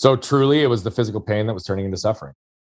[0.00, 2.32] So truly, it was the physical pain that was turning into suffering.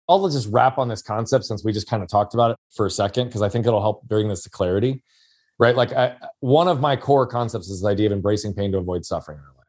[0.07, 2.86] I'll just wrap on this concept since we just kind of talked about it for
[2.86, 5.02] a second, because I think it'll help bring this to clarity.
[5.58, 5.75] Right.
[5.75, 9.05] Like I, one of my core concepts is the idea of embracing pain to avoid
[9.05, 9.66] suffering in our life.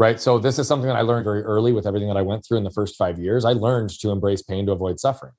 [0.00, 0.20] Right.
[0.20, 2.58] So this is something that I learned very early with everything that I went through
[2.58, 3.44] in the first five years.
[3.44, 5.34] I learned to embrace pain to avoid suffering.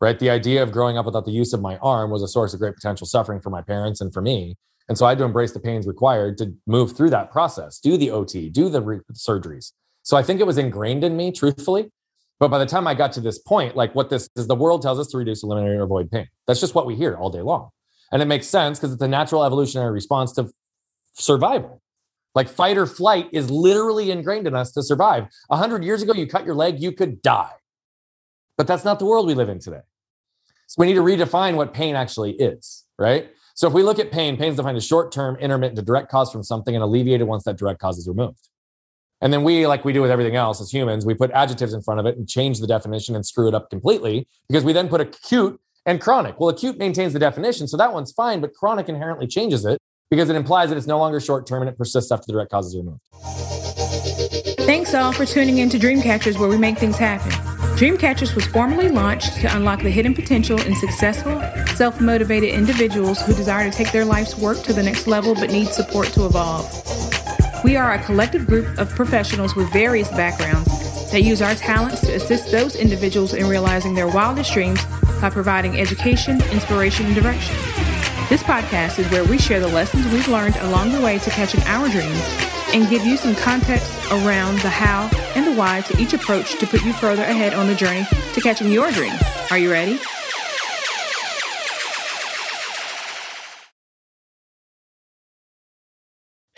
[0.00, 0.18] Right.
[0.18, 2.58] The idea of growing up without the use of my arm was a source of
[2.58, 4.56] great potential suffering for my parents and for me.
[4.88, 7.96] And so I had to embrace the pains required to move through that process, do
[7.96, 9.70] the OT, do the re- surgeries,
[10.06, 11.90] so I think it was ingrained in me, truthfully.
[12.38, 14.80] But by the time I got to this point, like what this is, the world
[14.80, 16.28] tells us to reduce, eliminate, or avoid pain.
[16.46, 17.70] That's just what we hear all day long.
[18.12, 20.48] And it makes sense because it's a natural evolutionary response to
[21.14, 21.82] survival.
[22.36, 25.26] Like fight or flight is literally ingrained in us to survive.
[25.50, 27.54] A hundred years ago, you cut your leg, you could die.
[28.56, 29.80] But that's not the world we live in today.
[30.68, 33.32] So we need to redefine what pain actually is, right?
[33.56, 36.12] So if we look at pain, pain is defined as short term, intermittent, to direct
[36.12, 38.48] cause from something and alleviated once that direct cause is removed.
[39.20, 41.82] And then we, like we do with everything else as humans, we put adjectives in
[41.82, 44.88] front of it and change the definition and screw it up completely because we then
[44.88, 46.38] put acute and chronic.
[46.38, 49.78] Well, acute maintains the definition, so that one's fine, but chronic inherently changes it
[50.10, 52.50] because it implies that it's no longer short term and it persists after the direct
[52.50, 53.00] causes are removed.
[54.66, 57.30] Thanks all for tuning in to Dreamcatchers, where we make things happen.
[57.76, 61.40] Dreamcatchers was formally launched to unlock the hidden potential in successful,
[61.74, 65.50] self motivated individuals who desire to take their life's work to the next level but
[65.50, 67.15] need support to evolve.
[67.64, 72.14] We are a collective group of professionals with various backgrounds that use our talents to
[72.14, 74.84] assist those individuals in realizing their wildest dreams
[75.20, 77.56] by providing education, inspiration, and direction.
[78.28, 81.62] This podcast is where we share the lessons we've learned along the way to catching
[81.62, 82.20] our dreams
[82.74, 86.66] and give you some context around the how and the why to each approach to
[86.66, 89.14] put you further ahead on the journey to catching your dream.
[89.50, 89.98] Are you ready?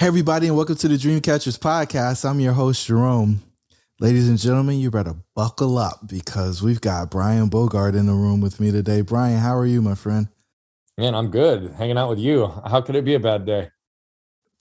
[0.00, 2.24] Hey, everybody, and welcome to the Dreamcatchers podcast.
[2.24, 3.42] I'm your host, Jerome.
[3.98, 8.40] Ladies and gentlemen, you better buckle up because we've got Brian Bogert in the room
[8.40, 9.00] with me today.
[9.00, 10.28] Brian, how are you, my friend?
[10.96, 11.72] Man, I'm good.
[11.72, 12.46] Hanging out with you.
[12.46, 13.70] How could it be a bad day?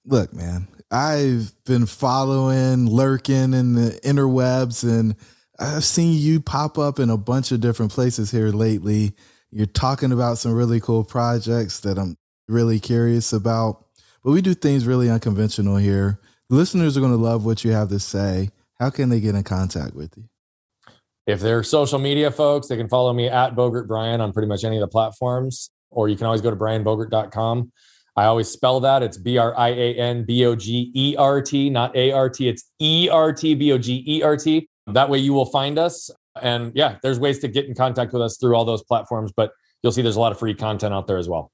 [0.06, 5.16] Look, man, I've been following, lurking in the interwebs, and
[5.60, 9.14] I've seen you pop up in a bunch of different places here lately.
[9.52, 12.18] You're talking about some really cool projects that I'm
[12.48, 13.84] really curious about.
[14.28, 16.20] But we do things really unconventional here.
[16.50, 18.50] Listeners are going to love what you have to say.
[18.78, 20.26] How can they get in contact with you?
[21.26, 24.66] If they're social media folks, they can follow me at Bogert Brian on pretty much
[24.66, 27.72] any of the platforms, or you can always go to brianbogert.com.
[28.18, 29.02] I always spell that.
[29.02, 32.30] It's B R I A N B O G E R T, not A R
[32.30, 32.50] T.
[32.50, 34.68] It's E R T B O G E R T.
[34.88, 36.12] That way you will find us.
[36.42, 39.54] And yeah, there's ways to get in contact with us through all those platforms, but
[39.84, 41.50] you'll see there's a lot of free content out there as well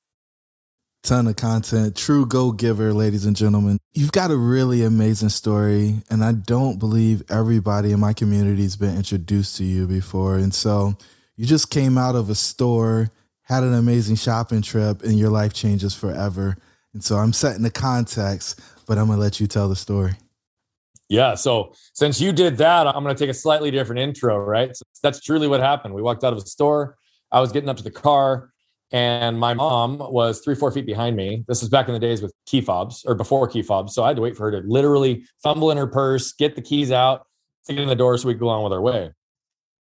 [1.03, 1.95] ton of content.
[1.95, 3.77] True go giver, ladies and gentlemen.
[3.93, 8.77] You've got a really amazing story, and I don't believe everybody in my community has
[8.77, 10.37] been introduced to you before.
[10.37, 10.97] And so
[11.35, 13.11] you just came out of a store,
[13.43, 16.57] had an amazing shopping trip, and your life changes forever.
[16.93, 20.13] And so I'm setting the context, but I'm going to let you tell the story.
[21.09, 21.35] Yeah.
[21.35, 24.75] So since you did that, I'm going to take a slightly different intro, right?
[24.75, 25.93] So that's truly what happened.
[25.93, 26.97] We walked out of a store.
[27.31, 28.52] I was getting up to the car
[28.93, 31.43] and my mom was three, four feet behind me.
[31.47, 33.95] This was back in the days with key fobs or before key fobs.
[33.95, 36.61] So I had to wait for her to literally fumble in her purse, get the
[36.61, 37.25] keys out,
[37.67, 39.11] get in the door so we could go on with our way.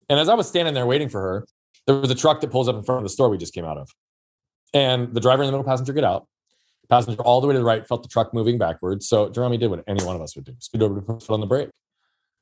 [0.10, 1.48] And as I was standing there waiting for her,
[1.86, 3.64] there was a truck that pulls up in front of the store we just came
[3.64, 3.90] out of.
[4.74, 6.28] And the driver and the middle passenger get out.
[6.82, 9.08] the Passenger all the way to the right felt the truck moving backwards.
[9.08, 11.34] So Jeremy did what any one of us would do scoot over to put foot
[11.34, 11.70] on the brake.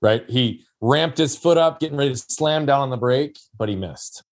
[0.02, 0.28] Right.
[0.28, 3.76] He ramped his foot up, getting ready to slam down on the brake, but he
[3.76, 4.24] missed.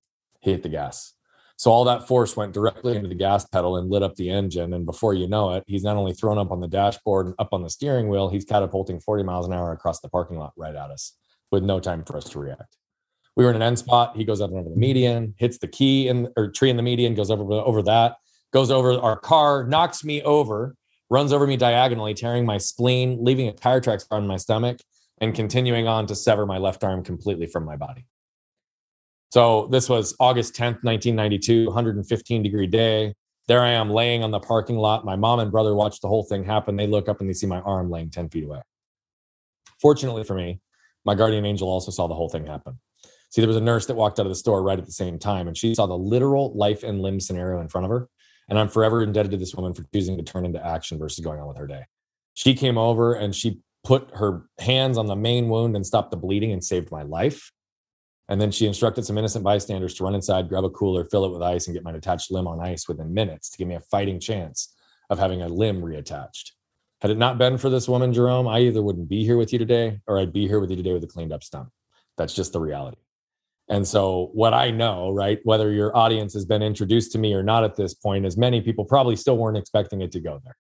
[0.41, 1.13] He hit the gas.
[1.57, 4.73] So all that force went directly into the gas pedal and lit up the engine.
[4.73, 7.49] And before you know it, he's not only thrown up on the dashboard and up
[7.53, 10.75] on the steering wheel, he's catapulting 40 miles an hour across the parking lot right
[10.75, 11.15] at us
[11.51, 12.77] with no time for us to react.
[13.35, 14.15] We were in an end spot.
[14.15, 16.83] He goes up and over the median, hits the key in or tree in the
[16.83, 18.17] median, goes over over that,
[18.51, 20.75] goes over our car, knocks me over,
[21.09, 24.79] runs over me diagonally, tearing my spleen, leaving a tire tracks on my stomach,
[25.19, 28.05] and continuing on to sever my left arm completely from my body.
[29.33, 33.15] So this was August 10th, 1992, 115 degree day.
[33.47, 35.05] There I am laying on the parking lot.
[35.05, 36.75] My mom and brother watch the whole thing happen.
[36.75, 38.61] They look up and they see my arm laying 10 feet away.
[39.81, 40.61] Fortunately for me,
[41.03, 42.77] my guardian angel also saw the whole thing happen.
[43.31, 45.17] See, there was a nurse that walked out of the store right at the same
[45.17, 48.09] time, and she saw the literal life and limb scenario in front of her.
[48.49, 51.39] And I'm forever indebted to this woman for choosing to turn into action versus going
[51.39, 51.85] on with her day.
[52.35, 56.17] She came over and she put her hands on the main wound and stopped the
[56.17, 57.51] bleeding and saved my life.
[58.29, 61.31] And then she instructed some innocent bystanders to run inside, grab a cooler, fill it
[61.31, 63.81] with ice, and get my detached limb on ice within minutes to give me a
[63.81, 64.73] fighting chance
[65.09, 66.51] of having a limb reattached.
[67.01, 69.59] Had it not been for this woman, Jerome, I either wouldn't be here with you
[69.59, 71.69] today or I'd be here with you today with a cleaned up stump.
[72.17, 72.97] That's just the reality.
[73.69, 77.43] And so, what I know, right, whether your audience has been introduced to me or
[77.43, 80.55] not at this point, is many people probably still weren't expecting it to go there,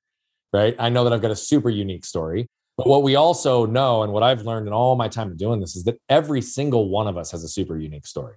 [0.53, 0.75] right?
[0.79, 2.49] I know that I've got a super unique story.
[2.77, 5.75] But what we also know, and what I've learned in all my time doing this,
[5.75, 8.35] is that every single one of us has a super unique story.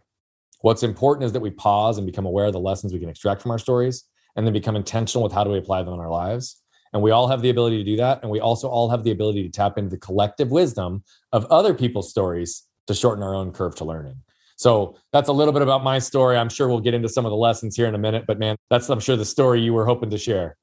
[0.61, 3.41] What's important is that we pause and become aware of the lessons we can extract
[3.41, 4.05] from our stories
[4.35, 6.63] and then become intentional with how do we apply them in our lives.
[6.93, 8.21] And we all have the ability to do that.
[8.23, 11.03] And we also all have the ability to tap into the collective wisdom
[11.33, 14.17] of other people's stories to shorten our own curve to learning.
[14.57, 16.37] So that's a little bit about my story.
[16.37, 18.57] I'm sure we'll get into some of the lessons here in a minute, but man,
[18.71, 20.57] that's, I'm sure, the story you were hoping to share.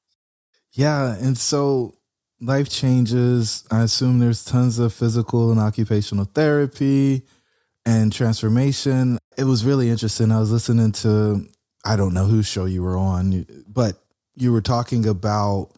[0.72, 1.14] Yeah.
[1.14, 1.94] And so
[2.40, 3.64] life changes.
[3.70, 7.22] I assume there's tons of physical and occupational therapy
[7.86, 9.18] and transformation.
[9.36, 10.32] It was really interesting.
[10.32, 11.46] I was listening to,
[11.84, 14.02] I don't know whose show you were on, but
[14.34, 15.70] you were talking about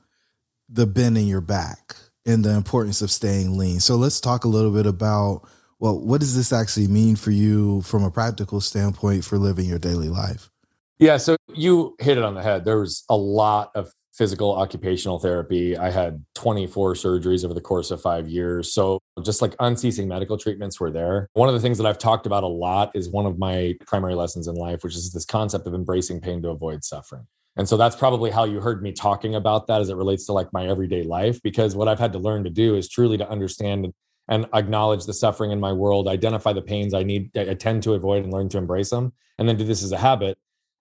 [0.68, 3.80] the bend in your back and the importance of staying lean.
[3.80, 5.48] So let's talk a little bit about
[5.78, 9.78] well, what does this actually mean for you from a practical standpoint for living your
[9.78, 10.50] daily life?
[10.98, 12.64] Yeah, so you hit it on the head.
[12.64, 15.76] There was a lot of physical occupational therapy.
[15.76, 18.72] I had 24 surgeries over the course of five years.
[18.72, 21.28] So just like unceasing medical treatments were there.
[21.34, 24.14] One of the things that I've talked about a lot is one of my primary
[24.14, 27.26] lessons in life, which is this concept of embracing pain to avoid suffering.
[27.56, 30.32] And so that's probably how you heard me talking about that as it relates to
[30.32, 33.28] like my everyday life, because what I've had to learn to do is truly to
[33.28, 33.92] understand
[34.28, 37.94] and acknowledge the suffering in my world, identify the pains I need, I tend to
[37.94, 40.36] avoid and learn to embrace them, and then do this as a habit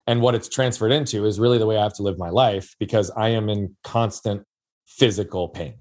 [0.07, 2.75] and what it's transferred into is really the way I have to live my life
[2.79, 4.43] because I am in constant
[4.85, 5.75] physical pain.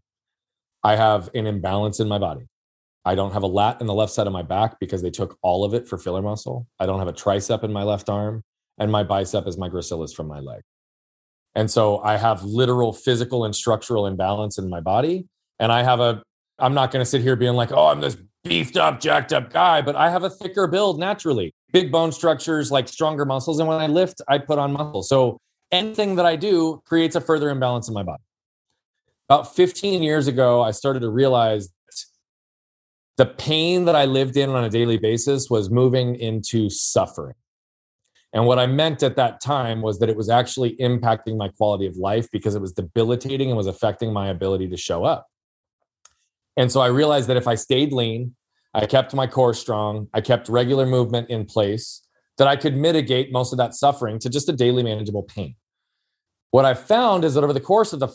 [0.83, 2.47] I have an imbalance in my body.
[3.05, 5.37] I don't have a lat in the left side of my back because they took
[5.43, 6.67] all of it for filler muscle.
[6.81, 8.43] I don't have a tricep in my left arm,
[8.79, 10.63] and my bicep is my gracilis from my leg.
[11.55, 15.27] And so I have literal physical and structural imbalance in my body.
[15.61, 16.23] And I have a,
[16.59, 19.53] I'm not going to sit here being like, oh, I'm this beefed up, jacked up
[19.53, 23.59] guy, but I have a thicker build naturally big bone structures, like stronger muscles.
[23.59, 25.03] And when I lift, I put on muscle.
[25.03, 25.41] So
[25.73, 28.23] anything that I do creates a further imbalance in my body.
[29.29, 31.69] About 15 years ago, I started to realize
[33.17, 37.35] the pain that I lived in on a daily basis was moving into suffering.
[38.33, 41.87] And what I meant at that time was that it was actually impacting my quality
[41.87, 45.27] of life because it was debilitating and was affecting my ability to show up.
[46.57, 48.35] And so I realized that if I stayed lean,
[48.75, 50.09] I kept my core strong.
[50.13, 52.03] I kept regular movement in place
[52.39, 55.55] that I could mitigate most of that suffering to just a daily manageable pain.
[56.51, 58.09] What I found is that over the course of the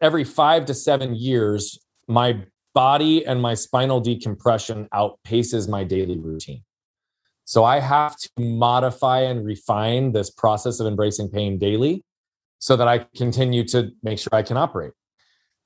[0.00, 6.62] every 5 to 7 years my body and my spinal decompression outpaces my daily routine.
[7.46, 12.02] So I have to modify and refine this process of embracing pain daily
[12.58, 14.92] so that I continue to make sure I can operate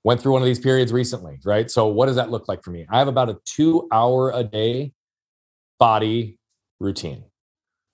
[0.04, 1.70] went through one of these periods recently, right?
[1.70, 2.86] So what does that look like for me?
[2.90, 4.92] I have about a two hour a day
[5.78, 6.38] body
[6.80, 7.24] routine.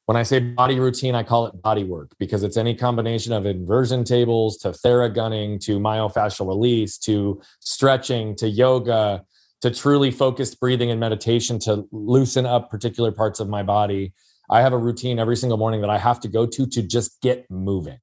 [0.06, 3.46] When I say body routine, I call it body work because it's any combination of
[3.46, 9.24] inversion tables to theragunning to myofascial release to stretching to yoga
[9.62, 14.12] to truly focused breathing and meditation to loosen up particular parts of my body.
[14.50, 17.18] I have a routine every single morning that I have to go to to just
[17.22, 17.96] get moving.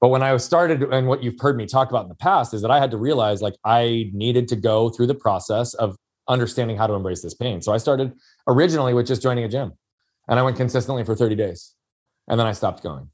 [0.00, 2.62] But when I started, and what you've heard me talk about in the past is
[2.62, 5.96] that I had to realize like I needed to go through the process of
[6.28, 7.60] understanding how to embrace this pain.
[7.60, 8.12] So I started
[8.46, 9.72] originally with just joining a gym
[10.28, 11.74] and I went consistently for 30 days
[12.28, 13.10] and then I stopped going.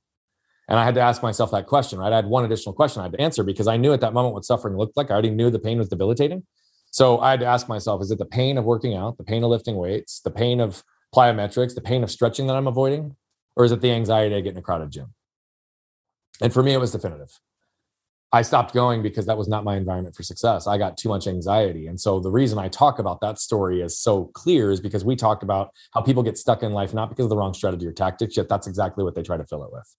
[0.69, 2.13] And I had to ask myself that question, right?
[2.13, 4.35] I had one additional question I had to answer because I knew at that moment
[4.35, 5.11] what suffering looked like.
[5.11, 6.45] I already knew the pain was debilitating.
[6.91, 9.45] So I had to ask myself, is it the pain of working out, the pain
[9.45, 10.83] of lifting weights, the pain of
[11.15, 13.17] plyometrics, the pain of stretching that I'm avoiding?
[13.57, 15.15] or is it the anxiety I get in a crowded gym?
[16.41, 17.39] And for me, it was definitive.
[18.33, 20.67] I stopped going because that was not my environment for success.
[20.67, 21.87] I got too much anxiety.
[21.87, 25.17] And so the reason I talk about that story is so clear is because we
[25.17, 27.93] talked about how people get stuck in life, not because of the wrong strategy or
[27.93, 29.95] tactics, yet that's exactly what they try to fill it with.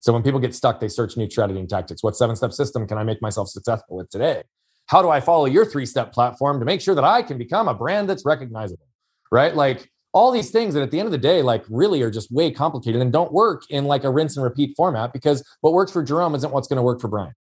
[0.00, 2.02] So when people get stuck, they search new strategy and tactics.
[2.02, 4.42] What seven step system can I make myself successful with today?
[4.86, 7.68] How do I follow your three step platform to make sure that I can become
[7.68, 8.88] a brand that's recognizable?
[9.30, 9.54] Right?
[9.54, 12.32] Like all these things that at the end of the day, like really are just
[12.32, 15.92] way complicated and don't work in like a rinse and repeat format because what works
[15.92, 17.32] for Jerome isn't what's going to work for Brian.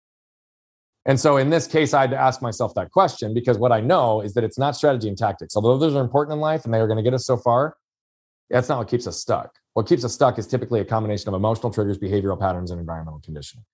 [1.05, 3.81] And so in this case, I had to ask myself that question because what I
[3.81, 5.55] know is that it's not strategy and tactics.
[5.55, 7.75] Although those are important in life and they are going to get us so far,
[8.49, 9.55] that's not what keeps us stuck.
[9.73, 13.21] What keeps us stuck is typically a combination of emotional triggers, behavioral patterns, and environmental
[13.23, 13.65] conditioning.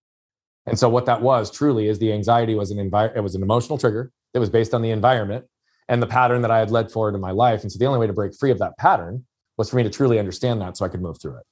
[0.65, 3.43] And so what that was truly is the anxiety was an envi- it was an
[3.43, 5.45] emotional trigger that was based on the environment
[5.87, 7.61] and the pattern that I had led forward in my life.
[7.61, 9.25] And so the only way to break free of that pattern
[9.57, 11.43] was for me to truly understand that so I could move through it.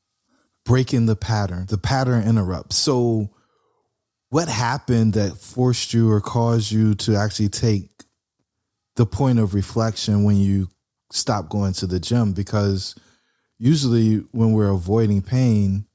[0.65, 2.77] Breaking the pattern, the pattern interrupts.
[2.77, 3.29] So
[4.29, 7.89] what happened that forced you or caused you to actually take
[8.95, 10.69] the point of reflection when you
[11.11, 12.33] stopped going to the gym?
[12.33, 12.95] Because
[13.59, 15.85] usually when we're avoiding pain,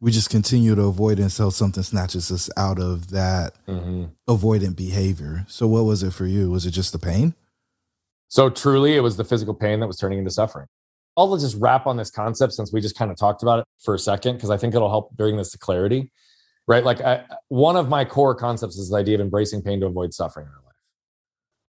[0.00, 4.04] we just continue to avoid it until something snatches us out of that mm-hmm.
[4.28, 5.44] avoidant behavior.
[5.48, 6.50] So, what was it for you?
[6.50, 7.34] Was it just the pain?
[8.28, 10.66] So, truly, it was the physical pain that was turning into suffering.
[11.16, 13.94] I'll just wrap on this concept since we just kind of talked about it for
[13.94, 16.12] a second, because I think it'll help bring this to clarity,
[16.66, 16.84] right?
[16.84, 20.14] Like, I, one of my core concepts is the idea of embracing pain to avoid
[20.14, 20.76] suffering in our life,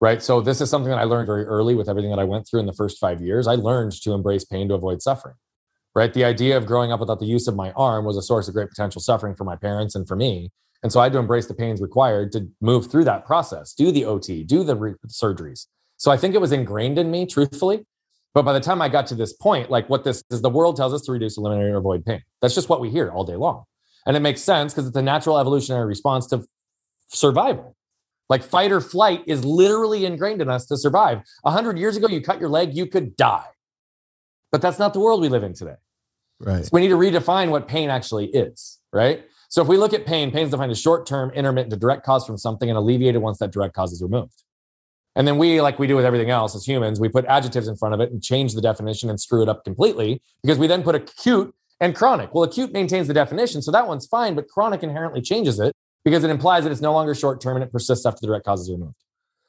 [0.02, 0.24] right?
[0.24, 2.62] So, this is something that I learned very early with everything that I went through
[2.62, 3.48] in the first five years.
[3.48, 5.36] I learned to embrace pain to avoid suffering
[5.96, 6.14] right?
[6.14, 8.54] The idea of growing up without the use of my arm was a source of
[8.54, 10.52] great potential suffering for my parents and for me.
[10.84, 13.92] And so I had to embrace the pains required to move through that process, do
[13.92, 15.68] the OT, do the re- surgeries.
[16.06, 17.84] So I think it was ingrained in me, truthfully.
[18.36, 20.76] But by the time I got to this point, like what this is, the world
[20.76, 22.22] tells us to reduce, eliminate, or avoid pain.
[22.44, 23.64] That's just what we hear all day long.
[24.06, 26.46] And it makes sense because it's a natural evolutionary response to
[27.08, 27.76] survival.
[28.30, 31.24] Like fight or flight is literally ingrained in us to survive.
[31.44, 33.48] A hundred years ago, you cut your leg, you could die.
[34.52, 35.78] But that's not the world we live in today.
[36.40, 36.66] Right.
[36.66, 39.26] So we need to redefine what pain actually is, right?
[39.50, 42.06] So if we look at pain, pain is defined as short term, intermittent, a direct
[42.06, 44.44] cause from something and alleviated once that direct cause is removed.
[45.16, 47.76] And then we, like we do with everything else as humans, we put adjectives in
[47.78, 50.84] front of it and change the definition and screw it up completely because we then
[50.84, 52.34] put acute and chronic.
[52.34, 56.24] Well, acute maintains the definition, so that one's fine, but chronic inherently changes it because
[56.24, 58.62] it implies that it's no longer short term and it persists after the direct cause
[58.62, 58.96] is removed.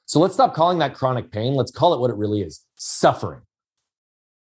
[0.06, 1.54] So let's stop calling that chronic pain.
[1.54, 3.42] Let's call it what it really is suffering.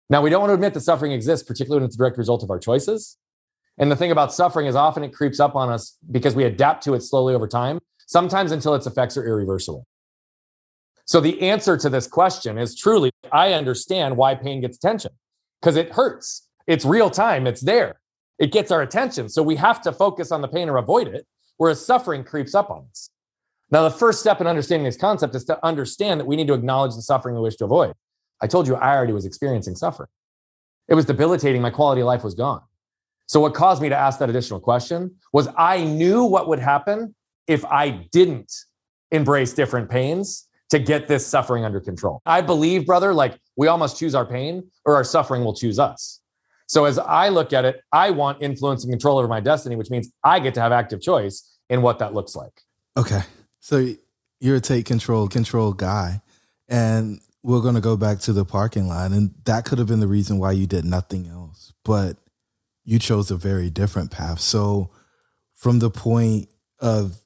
[0.08, 2.42] Now, we don't want to admit that suffering exists, particularly when it's a direct result
[2.42, 3.18] of our choices.
[3.78, 6.84] And the thing about suffering is often it creeps up on us because we adapt
[6.84, 9.86] to it slowly over time, sometimes until its effects are irreversible.
[11.12, 15.10] So the answer to this question is truly, I understand why pain gets attention
[15.60, 16.48] because it hurts.
[16.66, 18.00] It's real time, it's there.
[18.38, 19.28] It gets our attention.
[19.28, 21.26] So we have to focus on the pain or avoid it,
[21.58, 23.10] whereas suffering creeps up on us.
[23.70, 26.54] Now, the first step in understanding this concept is to understand that we need to
[26.54, 27.92] acknowledge the suffering we wish to avoid.
[28.40, 30.08] I told you I already was experiencing suffering.
[30.88, 31.60] It was debilitating.
[31.60, 32.62] My quality of life was gone.
[33.26, 37.14] So, what caused me to ask that additional question was I knew what would happen
[37.46, 38.50] if I didn't
[39.10, 42.22] embrace different pains to get this suffering under control.
[42.24, 45.78] I believe, brother, like we all must choose our pain or our suffering will choose
[45.78, 46.20] us.
[46.66, 49.90] So, as I look at it, I want influence and control over my destiny, which
[49.90, 52.62] means I get to have active choice in what that looks like.
[52.96, 53.20] Okay.
[53.60, 53.94] So,
[54.40, 56.22] you're a take control, control guy.
[56.68, 60.00] And we're going to go back to the parking lot and that could have been
[60.00, 62.16] the reason why you did nothing else but
[62.84, 64.88] you chose a very different path so
[65.56, 66.48] from the point
[66.78, 67.20] of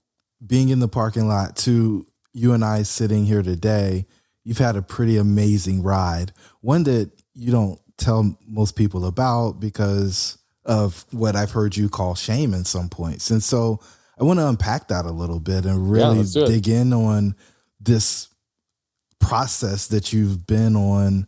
[0.44, 2.06] being in the parking lot to
[2.37, 4.07] you and I sitting here today
[4.45, 10.38] you've had a pretty amazing ride one that you don't tell most people about because
[10.64, 13.81] of what I've heard you call shame in some points and so
[14.19, 17.35] I want to unpack that a little bit and really yeah, dig in on
[17.81, 18.28] this
[19.21, 21.26] process that you've been on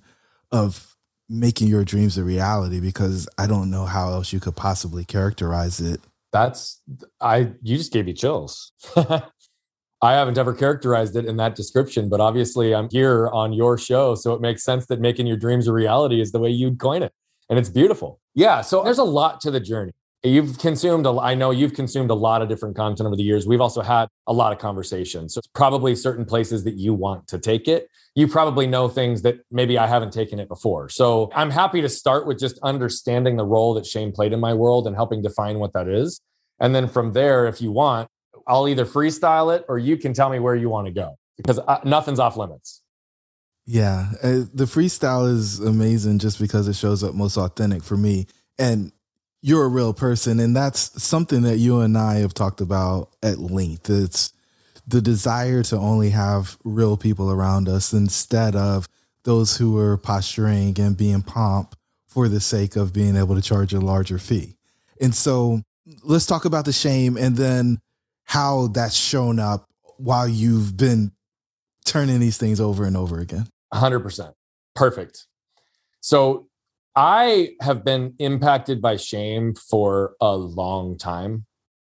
[0.50, 0.97] of
[1.29, 5.81] making your dreams a reality because I don't know how else you could possibly characterize
[5.81, 6.00] it.
[6.33, 6.81] That's
[7.21, 8.73] I you just gave me chills.
[10.00, 14.14] I haven't ever characterized it in that description, but obviously I'm here on your show,
[14.14, 17.02] so it makes sense that making your dreams a reality is the way you'd coin
[17.02, 17.12] it.
[17.50, 18.21] And it's beautiful.
[18.35, 19.93] Yeah, so there's a lot to the journey
[20.25, 23.47] you've consumed a, i know you've consumed a lot of different content over the years
[23.47, 27.26] we've also had a lot of conversations so it's probably certain places that you want
[27.28, 31.31] to take it you probably know things that maybe i haven't taken it before so
[31.35, 34.87] i'm happy to start with just understanding the role that shame played in my world
[34.87, 36.21] and helping define what that is
[36.61, 38.09] and then from there if you want
[38.49, 41.59] i'll either freestyle it or you can tell me where you want to go because
[41.61, 42.83] I, uh, nothing's off limits
[43.67, 48.26] yeah uh, the freestyle is amazing just because it shows up most authentic for me
[48.59, 48.93] and
[49.40, 50.40] you're a real person.
[50.40, 53.88] And that's something that you and I have talked about at length.
[53.88, 54.33] It's
[54.87, 58.88] the desire to only have real people around us instead of
[59.25, 61.76] those who are posturing and being pomp
[62.07, 64.57] for the sake of being able to charge a larger fee.
[65.00, 65.61] And so
[66.02, 67.78] let's talk about the shame and then
[68.28, 69.66] how that's shown up
[69.97, 71.12] while you've been
[71.85, 73.47] turning these things over and over again.
[73.73, 74.32] 100%.
[74.75, 75.26] Perfect.
[76.00, 76.49] So
[76.94, 81.47] I have been impacted by shame for a long time.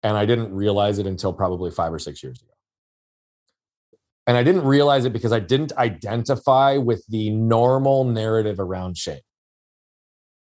[0.02, 2.54] And I didn't realize it until probably five or six years ago.
[4.28, 9.20] And I didn't realize it because I didn't identify with the normal narrative around shame.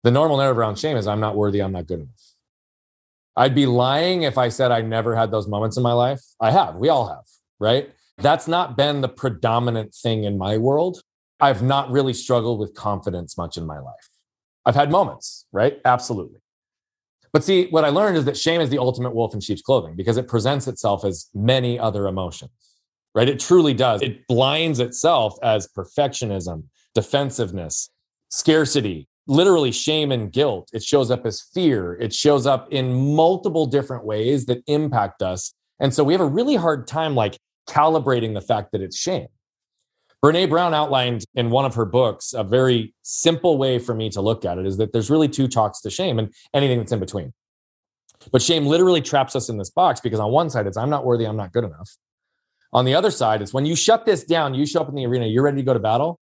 [0.03, 2.34] The normal narrative around shame is I'm not worthy, I'm not good enough.
[3.37, 6.21] I'd be lying if I said I never had those moments in my life.
[6.39, 7.25] I have, we all have,
[7.59, 7.89] right?
[8.17, 11.01] That's not been the predominant thing in my world.
[11.39, 14.09] I've not really struggled with confidence much in my life.
[14.65, 15.79] I've had moments, right?
[15.83, 16.39] Absolutely.
[17.33, 19.95] But see, what I learned is that shame is the ultimate wolf in sheep's clothing
[19.95, 22.51] because it presents itself as many other emotions
[23.15, 23.29] right?
[23.29, 24.01] It truly does.
[24.03, 27.89] It blinds itself as perfectionism, defensiveness,
[28.29, 30.69] scarcity, literally shame and guilt.
[30.73, 31.93] It shows up as fear.
[31.93, 35.53] It shows up in multiple different ways that impact us.
[35.79, 39.27] And so we have a really hard time like calibrating the fact that it's shame.
[40.23, 44.21] Brene Brown outlined in one of her books a very simple way for me to
[44.21, 46.99] look at it is that there's really two talks to shame and anything that's in
[46.99, 47.33] between.
[48.31, 51.05] But shame literally traps us in this box because on one side, it's I'm not
[51.05, 51.95] worthy, I'm not good enough.
[52.73, 55.05] On the other side, it's when you shut this down, you show up in the
[55.05, 56.19] arena, you're ready to go to battle.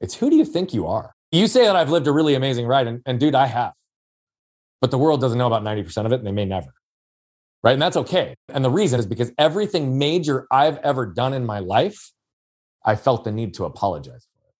[0.00, 1.14] It's who do you think you are?
[1.30, 3.72] You say that I've lived a really amazing ride, and, and dude, I have.
[4.80, 6.72] But the world doesn't know about 90% of it, and they may never.
[7.62, 7.72] Right.
[7.72, 8.36] And that's okay.
[8.48, 12.12] And the reason is because everything major I've ever done in my life,
[12.84, 14.54] I felt the need to apologize for it.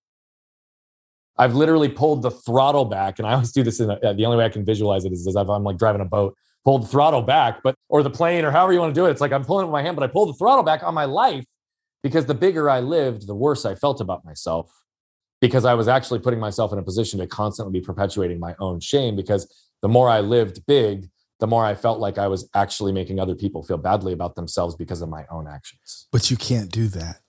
[1.37, 4.37] I've literally pulled the throttle back, and I always do this in a, the only
[4.37, 6.37] way I can visualize it is as if I'm like driving a boat
[6.68, 9.10] pull the throttle back, but or the plane or however you want to do it.
[9.10, 10.92] It's like I'm pulling it with my hand, but I pull the throttle back on
[10.92, 11.46] my life
[12.02, 14.70] because the bigger I lived, the worse I felt about myself
[15.40, 18.80] because I was actually putting myself in a position to constantly be perpetuating my own
[18.80, 19.52] shame because
[19.83, 21.09] the more I lived big,
[21.40, 24.74] the more I felt like I was actually making other people feel badly about themselves
[24.74, 26.09] because of my own actions.
[26.11, 27.20] But you can't do that,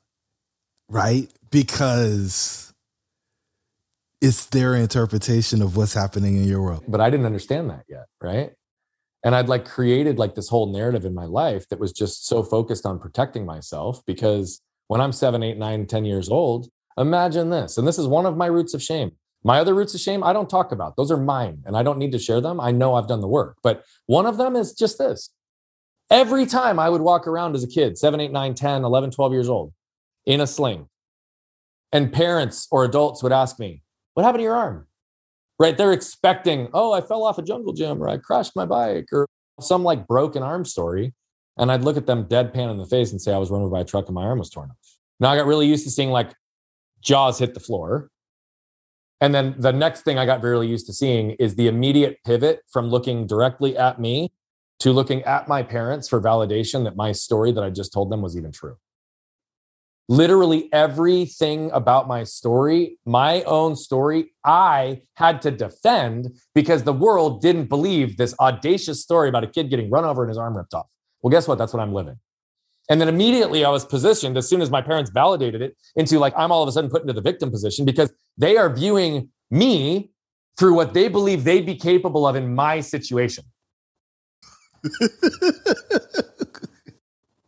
[0.88, 1.32] right?
[1.52, 2.74] Because
[4.22, 6.86] it's their interpretation of what's happening in your world.
[6.88, 8.54] But I didn't understand that yet, right?
[9.24, 12.44] and i'd like created like this whole narrative in my life that was just so
[12.44, 16.70] focused on protecting myself because when i'm seven eight nine ten years old
[17.00, 19.12] imagine this and this is one of my roots of shame
[19.44, 21.98] my other roots of shame i don't talk about those are mine and i don't
[21.98, 24.74] need to share them i know i've done the work but one of them is
[24.74, 25.32] just this
[26.12, 29.32] every time i would walk around as a kid 7 8 9 10 11 12
[29.32, 29.74] years old
[30.26, 30.88] in a sling
[31.92, 33.82] and parents or adults would ask me
[34.14, 34.86] what happened to your arm
[35.60, 35.78] right?
[35.78, 39.28] They're expecting, oh, I fell off a jungle gym or I crashed my bike or
[39.60, 41.14] some like broken arm story.
[41.58, 43.70] And I'd look at them deadpan in the face and say, I was run over
[43.70, 44.78] by a truck and my arm was torn off.
[45.20, 46.34] Now I got really used to seeing like
[47.02, 48.10] jaws hit the floor.
[49.22, 52.62] And then the next thing I got really used to seeing is the immediate pivot
[52.72, 54.32] from looking directly at me
[54.80, 58.22] to looking at my parents for validation that my story that I just told them
[58.22, 58.78] was even true
[60.10, 67.42] literally everything about my story, my own story, I had to defend because the world
[67.42, 70.74] didn't believe this audacious story about a kid getting run over and his arm ripped
[70.74, 70.88] off.
[71.22, 71.60] Well, guess what?
[71.60, 72.18] That's what I'm living.
[72.90, 76.34] And then immediately I was positioned as soon as my parents validated it into like,
[76.36, 80.12] I'm all of a sudden put into the victim position because they are viewing me
[80.58, 83.44] through what they believe they'd be capable of in my situation.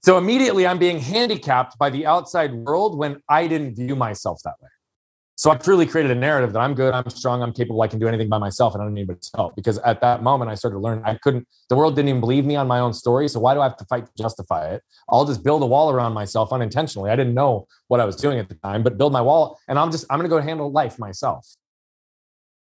[0.03, 4.55] So immediately I'm being handicapped by the outside world when I didn't view myself that
[4.59, 4.69] way.
[5.41, 7.97] So I truly created a narrative that I'm good, I'm strong, I'm capable, I can
[7.97, 9.55] do anything by myself, and I don't need anybody's help.
[9.55, 11.47] Because at that moment, I started to learn I couldn't.
[11.67, 13.27] The world didn't even believe me on my own story.
[13.27, 14.83] So why do I have to fight to justify it?
[15.09, 17.09] I'll just build a wall around myself unintentionally.
[17.09, 19.79] I didn't know what I was doing at the time, but build my wall, and
[19.79, 21.47] I'm just I'm going to go handle life myself.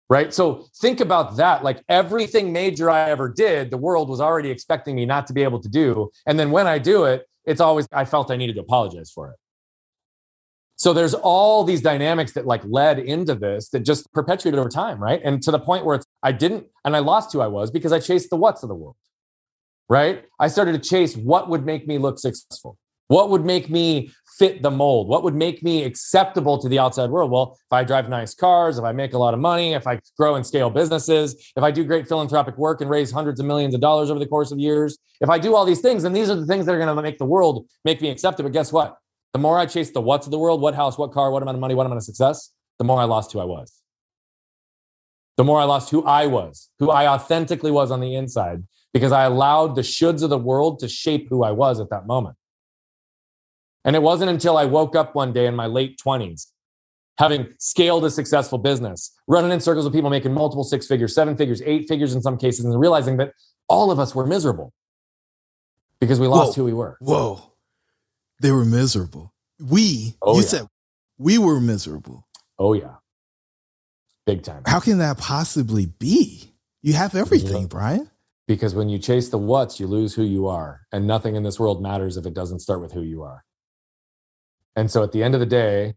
[0.09, 0.33] Right.
[0.33, 1.65] So think about that.
[1.65, 5.43] Like everything major I ever did, the world was already expecting me not to be
[5.43, 6.13] able to do.
[6.25, 9.31] And then when I do it, it's always, I felt I needed to apologize for
[9.31, 9.37] it.
[10.81, 14.99] So there's all these dynamics that like led into this that just perpetuated over time.
[14.99, 15.21] Right.
[15.23, 17.93] And to the point where it's, I didn't, and I lost who I was because
[17.93, 18.97] I chased the what's of the world.
[19.91, 20.25] Right.
[20.39, 22.79] I started to chase what would make me look successful.
[23.09, 25.09] What would make me fit the mold?
[25.09, 27.31] What would make me acceptable to the outside world?
[27.31, 30.01] Well, if I drive nice cars, if I make a lot of money, if I
[30.17, 33.75] grow and scale businesses, if I do great philanthropic work and raise hundreds of millions
[33.75, 36.31] of dollars over the course of years, if I do all these things, then these
[36.31, 38.45] are the things that are going to make the world make me accepted.
[38.45, 38.97] But guess what?
[39.33, 41.57] The more I chased the what's of the world, what house, what car, what amount
[41.57, 43.73] of money, what amount of success, the more I lost who I was.
[45.37, 48.63] the more I lost who I was, who I authentically was on the inside,
[48.93, 52.07] because I allowed the shoulds of the world to shape who I was at that
[52.07, 52.37] moment.
[53.85, 56.49] And it wasn't until I woke up one day in my late 20s,
[57.19, 61.37] having scaled a successful business, running in circles with people making multiple six figures, seven
[61.37, 63.33] figures, eight figures in some cases, and realizing that
[63.67, 64.75] all of us were miserable
[66.01, 66.63] because we lost Whoa.
[66.63, 66.99] who we were.
[67.01, 67.50] Whoa.
[68.41, 69.33] They were miserable.
[69.61, 70.47] We, Oh, you yeah.
[70.49, 70.67] said
[71.19, 72.27] we were miserable.
[72.59, 72.95] Oh, yeah.
[74.27, 74.63] Big time.
[74.67, 76.55] How can that possibly be?
[76.83, 77.69] You have everything, Yeah.
[77.69, 78.11] Brian.
[78.49, 80.81] Because when you chase the what's, you lose who you are.
[80.91, 83.45] And nothing in this world matters if it doesn't start with who you are.
[84.75, 85.95] And so at the end of the day,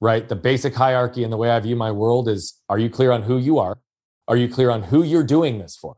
[0.00, 3.10] right, the basic hierarchy and the way I view my world is are you clear
[3.10, 3.78] on who you are?
[4.28, 5.96] Are you clear on who you're doing this for?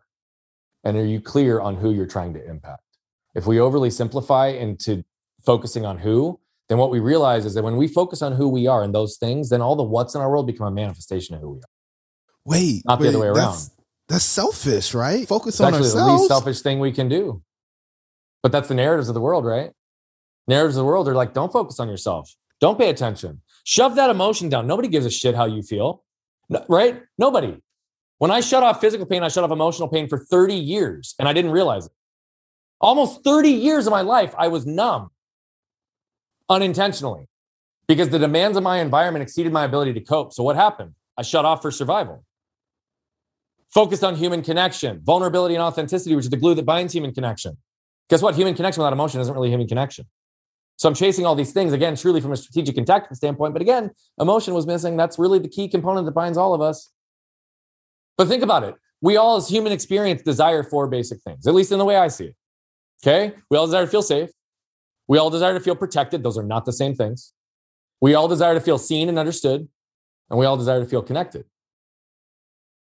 [0.84, 2.82] And are you clear on who you're trying to impact?
[3.34, 5.04] If we overly simplify into
[5.44, 8.66] focusing on who, then what we realize is that when we focus on who we
[8.66, 11.40] are and those things, then all the what's in our world become a manifestation of
[11.40, 11.70] who we are.
[12.44, 13.34] Wait, Not the other way around.
[13.36, 13.70] That's,
[14.08, 15.26] that's selfish, right?
[15.26, 17.42] Focus It's on actually the least selfish thing we can do.
[18.42, 19.72] But that's the narratives of the world, right?
[20.46, 22.32] Narratives of the world are like, don't focus on yourself.
[22.60, 23.40] Don't pay attention.
[23.64, 24.66] Shove that emotion down.
[24.66, 26.04] Nobody gives a shit how you feel,
[26.48, 27.02] No- right?
[27.18, 27.60] Nobody.
[28.18, 31.28] When I shut off physical pain, I shut off emotional pain for 30 years and
[31.28, 31.92] I didn't realize it.
[32.80, 35.10] Almost 30 years of my life, I was numb
[36.50, 37.28] unintentionally
[37.88, 40.34] because the demands of my environment exceeded my ability to cope.
[40.34, 40.94] So what happened?
[41.16, 42.24] I shut off for survival
[43.70, 47.56] focused on human connection, vulnerability, and authenticity, which is the glue that binds human connection.
[48.08, 48.34] Guess what?
[48.34, 50.06] Human connection without emotion isn't really human connection.
[50.76, 53.52] So I'm chasing all these things again, truly from a strategic and tactical standpoint.
[53.52, 54.96] But again, emotion was missing.
[54.96, 56.90] That's really the key component that binds all of us.
[58.16, 58.74] But think about it.
[59.00, 62.08] We all, as human experience, desire four basic things, at least in the way I
[62.08, 62.36] see it.
[63.02, 63.34] Okay.
[63.50, 64.30] We all desire to feel safe.
[65.10, 66.22] We all desire to feel protected.
[66.22, 67.32] Those are not the same things.
[68.00, 69.66] We all desire to feel seen and understood.
[70.30, 71.46] And we all desire to feel connected.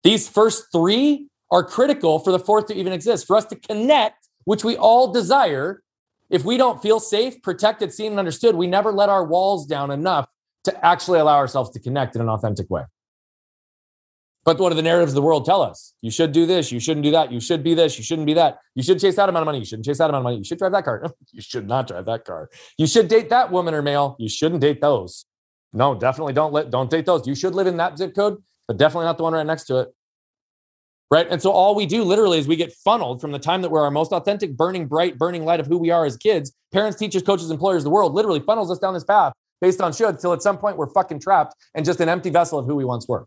[0.03, 4.29] These first three are critical for the fourth to even exist, for us to connect,
[4.45, 5.83] which we all desire.
[6.29, 9.91] If we don't feel safe, protected, seen, and understood, we never let our walls down
[9.91, 10.29] enough
[10.63, 12.83] to actually allow ourselves to connect in an authentic way.
[14.45, 15.93] But what do the narratives of the world tell us?
[16.01, 18.33] You should do this, you shouldn't do that, you should be this, you shouldn't be
[18.33, 18.59] that.
[18.75, 20.43] You should chase that amount of money, you shouldn't chase that amount of money, you
[20.43, 21.05] should drive that car.
[21.31, 22.49] you should not drive that car.
[22.77, 25.25] You should date that woman or male, you shouldn't date those.
[25.71, 27.25] No, definitely don't let don't date those.
[27.25, 29.79] You should live in that zip code, but definitely not the one right next to
[29.79, 29.93] it.
[31.09, 31.27] Right.
[31.29, 33.83] And so all we do literally is we get funneled from the time that we're
[33.83, 37.21] our most authentic, burning, bright, burning light of who we are as kids, parents, teachers,
[37.21, 40.41] coaches, employers, the world literally funnels us down this path based on should till at
[40.41, 43.25] some point we're fucking trapped and just an empty vessel of who we once were.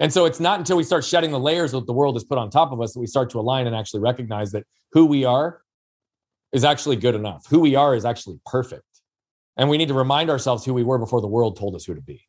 [0.00, 2.38] And so it's not until we start shedding the layers that the world has put
[2.38, 5.24] on top of us that we start to align and actually recognize that who we
[5.24, 5.62] are
[6.52, 7.46] is actually good enough.
[7.50, 8.84] Who we are is actually perfect.
[9.56, 11.94] And we need to remind ourselves who we were before the world told us who
[11.94, 12.22] to be.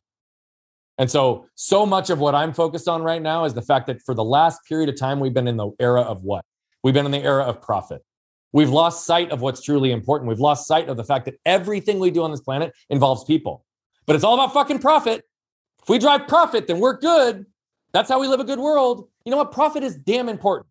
[0.98, 4.02] And so, so much of what I'm focused on right now is the fact that
[4.02, 6.44] for the last period of time, we've been in the era of what?
[6.82, 8.02] We've been in the era of profit.
[8.52, 10.28] We've lost sight of what's truly important.
[10.28, 13.64] We've lost sight of the fact that everything we do on this planet involves people.
[14.06, 15.22] But it's all about fucking profit.
[15.82, 17.46] If we drive profit, then we're good.
[17.92, 19.08] That's how we live a good world.
[19.24, 19.52] You know what?
[19.52, 20.66] Profit is damn important.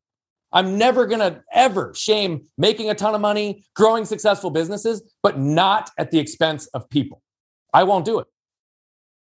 [0.52, 5.38] I'm never going to ever shame making a ton of money, growing successful businesses, but
[5.38, 7.22] not at the expense of people.
[7.74, 8.28] I won't do it.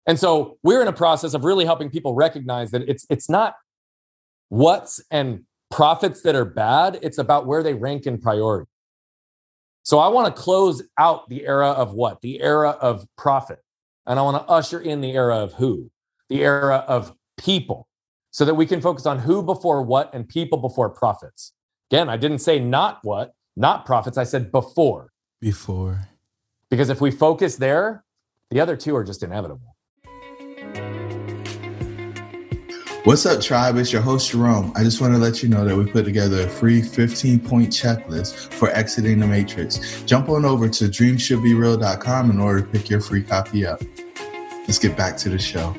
[0.07, 3.55] And so we're in a process of really helping people recognize that it's it's not
[4.49, 8.69] what's and profits that are bad, it's about where they rank in priority.
[9.83, 12.21] So I want to close out the era of what?
[12.21, 13.59] The era of profit.
[14.05, 15.89] And I want to usher in the era of who?
[16.29, 17.87] The era of people
[18.31, 21.53] so that we can focus on who before what and people before profits.
[21.89, 24.17] Again, I didn't say not what, not profits.
[24.17, 25.13] I said before.
[25.39, 26.09] Before.
[26.69, 28.03] Because if we focus there,
[28.51, 29.75] the other two are just inevitable.
[33.05, 33.77] What's up, tribe?
[33.77, 34.73] It's your host, Jerome.
[34.75, 37.69] I just want to let you know that we put together a free 15 point
[37.69, 40.01] checklist for exiting the matrix.
[40.05, 43.79] Jump on over to dreamshouldbereal.com in order to pick your free copy up.
[44.67, 45.75] Let's get back to the show.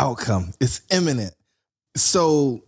[0.00, 0.52] Outcome.
[0.60, 1.34] It's imminent.
[1.96, 2.64] So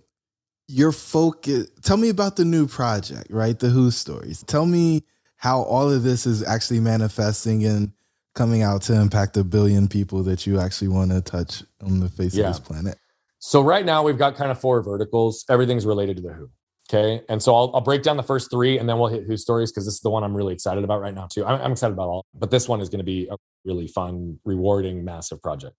[0.69, 3.59] your focus tell me about the new project, right?
[3.59, 4.43] The Who stories.
[4.47, 5.05] Tell me
[5.37, 7.93] how all of this is actually manifesting and
[8.35, 12.09] coming out to impact a billion people that you actually want to touch on the
[12.09, 12.49] face Yeah.
[12.49, 12.97] of this planet.
[13.39, 15.45] So right now we've got kind of four verticals.
[15.51, 16.51] Everything's related to the Who.
[16.89, 17.23] Okay.
[17.29, 19.73] And so I'll, I'll break down the first three and then we'll hit Who stories
[19.73, 21.45] because this is the one I'm really excited about right now, too.
[21.45, 24.39] I'm, I'm excited about all, but this one is going to be a really fun,
[24.45, 25.77] rewarding, massive project.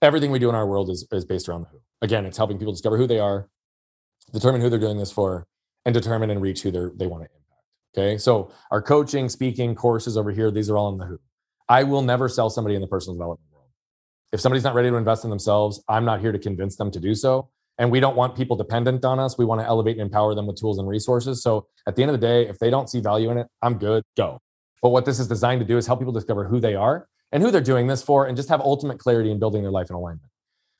[0.00, 1.80] Everything we do in our world is, is based around the Who.
[2.02, 3.48] Again, it's helping people discover who they are,
[4.32, 5.46] determine who they're doing this for,
[5.84, 7.64] and determine and reach who they're, they want to impact.
[7.96, 8.18] Okay.
[8.18, 11.18] So our coaching, speaking, courses over here, these are all in the Who.
[11.68, 13.66] I will never sell somebody in the personal development world.
[14.32, 17.00] If somebody's not ready to invest in themselves, I'm not here to convince them to
[17.00, 17.50] do so.
[17.78, 19.38] And we don't want people dependent on us.
[19.38, 21.42] We want to elevate and empower them with tools and resources.
[21.42, 23.78] So at the end of the day, if they don't see value in it, I'm
[23.78, 24.40] good, go.
[24.82, 27.42] But what this is designed to do is help people discover who they are and
[27.42, 29.96] who they're doing this for and just have ultimate clarity in building their life in
[29.96, 30.30] alignment.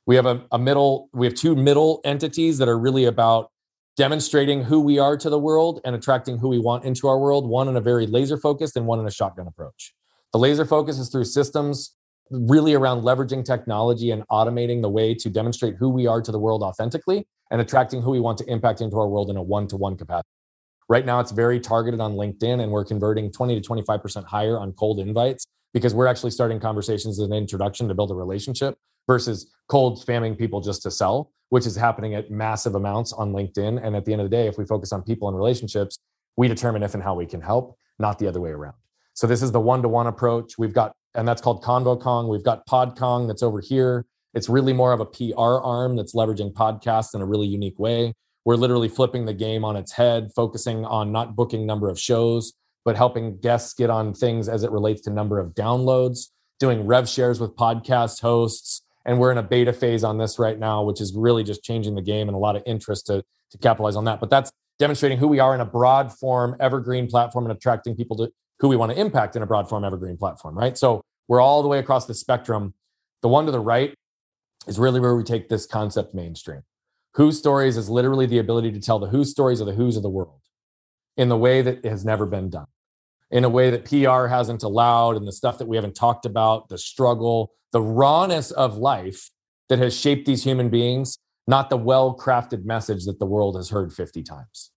[0.07, 3.51] We have a, a middle, we have two middle entities that are really about
[3.97, 7.49] demonstrating who we are to the world and attracting who we want into our world,
[7.49, 9.93] one in a very laser focused and one in a shotgun approach.
[10.33, 11.95] The laser focus is through systems
[12.31, 16.39] really around leveraging technology and automating the way to demonstrate who we are to the
[16.39, 19.67] world authentically and attracting who we want to impact into our world in a one
[19.67, 20.29] to one capacity.
[20.89, 24.73] Right now, it's very targeted on LinkedIn, and we're converting 20 to 25% higher on
[24.73, 28.77] cold invites because we're actually starting conversations as an introduction to build a relationship
[29.07, 33.85] versus cold spamming people just to sell, which is happening at massive amounts on LinkedIn.
[33.85, 35.99] And at the end of the day, if we focus on people and relationships,
[36.37, 38.75] we determine if and how we can help, not the other way around.
[39.15, 40.59] So this is the one-to-one approach.
[40.59, 42.29] We've got, and that's called ConvoKong.
[42.29, 44.07] We've got PodKong that's over here.
[44.35, 48.15] It's really more of a PR arm that's leveraging podcasts in a really unique way.
[48.45, 52.53] We're literally flipping the game on its head, focusing on not booking number of shows,
[52.89, 57.07] but helping guests get on things as it relates to number of downloads, doing rev
[57.07, 58.81] shares with podcast hosts.
[59.05, 61.97] And we're in a beta phase on this right now, which is really just changing
[61.97, 64.21] the game and a lot of interest to, to capitalize on that.
[64.21, 68.17] But that's demonstrating who we are in a broad form, evergreen platform, and attracting people
[68.17, 70.79] to who we want to impact in a broad form evergreen platform, right?
[70.79, 72.73] So we're all the way across the spectrum.
[73.21, 73.93] The one to the right
[74.67, 76.63] is really where we take this concept mainstream.
[77.17, 80.03] Who stories is literally the ability to tell the who stories of the who's of
[80.03, 80.41] the world
[81.19, 82.69] in the way that has never been done,
[83.31, 86.69] in a way that PR hasn't allowed, and the stuff that we haven't talked about,
[86.69, 89.31] the struggle, the rawness of life
[89.69, 93.71] that has shaped these human beings, not the well crafted message that the world has
[93.71, 94.71] heard 50 times.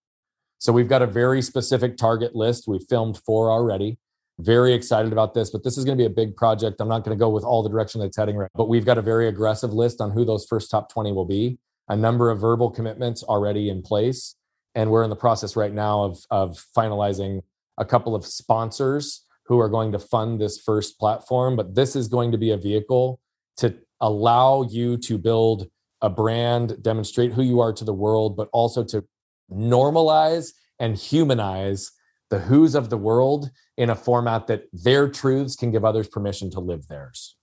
[0.58, 2.68] So we've got a very specific target list.
[2.68, 3.98] We've filmed four already.
[4.40, 6.80] Very excited about this, but this is going to be a big project.
[6.80, 8.98] I'm not going to go with all the direction that's heading right, but we've got
[8.98, 11.58] a very aggressive list on who those first top 20 will be.
[11.90, 14.36] A number of verbal commitments already in place,
[14.76, 17.42] and we're in the process right now of of finalizing
[17.78, 21.56] a couple of sponsors who are going to fund this first platform.
[21.56, 23.20] But this is going to be a vehicle
[23.58, 25.68] to allow you to build
[26.02, 29.04] a brand, demonstrate who you are to the world, but also to
[29.52, 31.92] normalize and humanize
[32.30, 36.50] the who's of the world in a format that their truths can give others permission
[36.52, 37.36] to live theirs.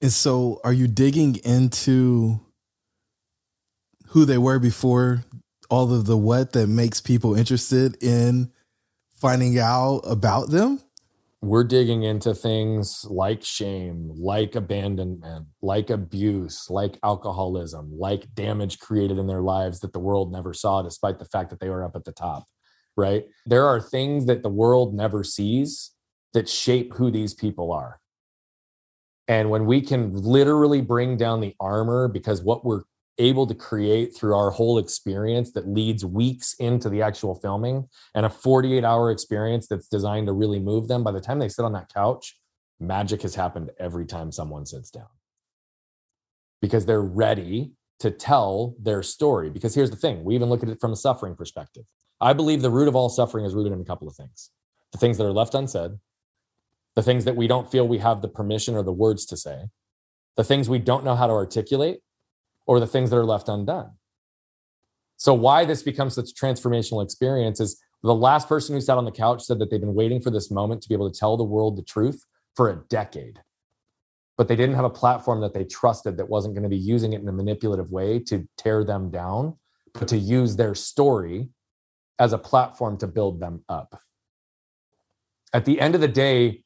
[0.00, 2.40] And so, are you digging into
[4.08, 5.24] who they were before
[5.70, 8.52] all of the what that makes people interested in
[9.14, 10.80] finding out about them?
[11.44, 19.18] we're digging into things like shame, like abandonment, like abuse, like alcoholism, like damage created
[19.18, 21.94] in their lives that the world never saw, despite the fact that they were up
[21.94, 22.46] at the top,
[22.96, 23.26] right?
[23.44, 25.92] There are things that the world never sees
[26.32, 28.00] that shape who these people are.
[29.28, 32.82] And when we can literally bring down the armor, because what we're
[33.18, 38.26] able to create through our whole experience that leads weeks into the actual filming and
[38.26, 41.04] a 48 hour experience that's designed to really move them.
[41.04, 42.36] By the time they sit on that couch
[42.80, 45.06] magic has happened every time someone sits down.
[46.60, 49.50] Because they're ready to tell their story.
[49.50, 51.84] Because here's the thing we even look at it from a suffering perspective.
[52.20, 54.50] I believe the root of all suffering is rooted in a couple of things.
[54.92, 55.92] The things that are left unsaid.
[56.96, 59.64] The things that we don't feel we have the permission or the words to say.
[60.36, 62.00] The things we don't know how to articulate
[62.66, 63.90] or the things that are left undone.
[65.16, 69.04] So, why this becomes such a transformational experience is the last person who sat on
[69.04, 71.36] the couch said that they've been waiting for this moment to be able to tell
[71.36, 72.24] the world the truth
[72.54, 73.40] for a decade.
[74.36, 77.12] But they didn't have a platform that they trusted that wasn't going to be using
[77.12, 79.56] it in a manipulative way to tear them down,
[79.94, 81.48] but to use their story
[82.18, 84.00] as a platform to build them up.
[85.52, 86.64] At the end of the day,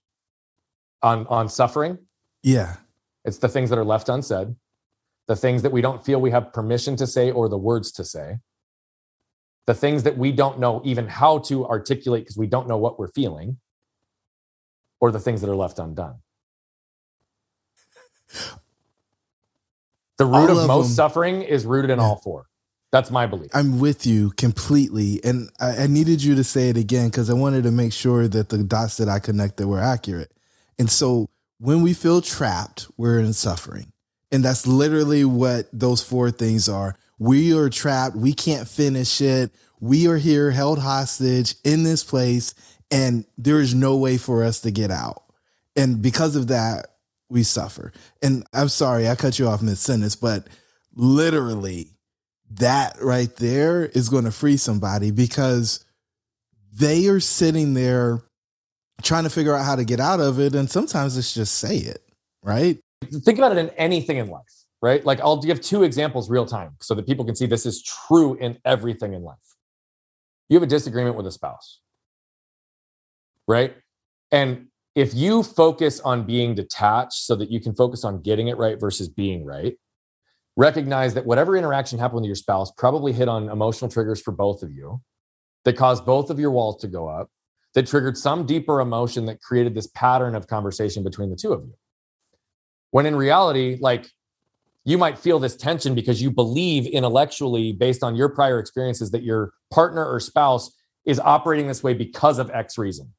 [1.02, 1.98] on, on suffering,
[2.42, 2.76] yeah,
[3.24, 4.56] it's the things that are left unsaid
[5.28, 8.04] the things that we don't feel we have permission to say or the words to
[8.04, 8.38] say,
[9.66, 12.98] the things that we don't know even how to articulate because we don't know what
[12.98, 13.58] we're feeling,
[15.00, 16.16] or the things that are left undone.
[20.16, 20.94] The root all of, most them.
[20.94, 22.04] suffering is rooted in yeah.
[22.04, 22.46] all four.
[22.90, 23.50] That's my belief.
[23.54, 25.20] I'm with you completely.
[25.22, 28.26] And I, I needed you to say it again because I wanted to make sure
[28.26, 30.32] that the dots that I connected were accurate.
[30.78, 33.92] And so when we feel trapped, we're in suffering.
[34.30, 36.94] And that's literally what those four things are.
[37.18, 38.16] We are trapped.
[38.16, 39.50] We can't finish it.
[39.80, 42.54] We are here held hostage in this place,
[42.90, 45.22] and there is no way for us to get out.
[45.76, 46.86] And because of that,
[47.30, 47.92] we suffer.
[48.22, 50.48] And I'm sorry, I cut you off mid sentence, but
[50.94, 51.90] literally,
[52.52, 55.84] that right there is going to free somebody because
[56.72, 58.22] they are sitting there
[59.02, 60.54] trying to figure out how to get out of it.
[60.54, 62.02] And sometimes it's just say it,
[62.42, 62.78] right?
[63.02, 65.04] Think about it in anything in life, right?
[65.04, 68.34] Like I'll give two examples real time so that people can see this is true
[68.34, 69.36] in everything in life.
[70.48, 71.80] You have a disagreement with a spouse,
[73.46, 73.76] right?
[74.30, 78.56] And if you focus on being detached so that you can focus on getting it
[78.56, 79.76] right versus being right,
[80.56, 84.62] recognize that whatever interaction happened with your spouse probably hit on emotional triggers for both
[84.62, 85.00] of you
[85.64, 87.30] that caused both of your walls to go up,
[87.74, 91.62] that triggered some deeper emotion that created this pattern of conversation between the two of
[91.64, 91.74] you.
[92.90, 94.08] When in reality, like
[94.84, 99.22] you might feel this tension because you believe intellectually, based on your prior experiences, that
[99.22, 100.74] your partner or spouse
[101.04, 103.12] is operating this way because of X reason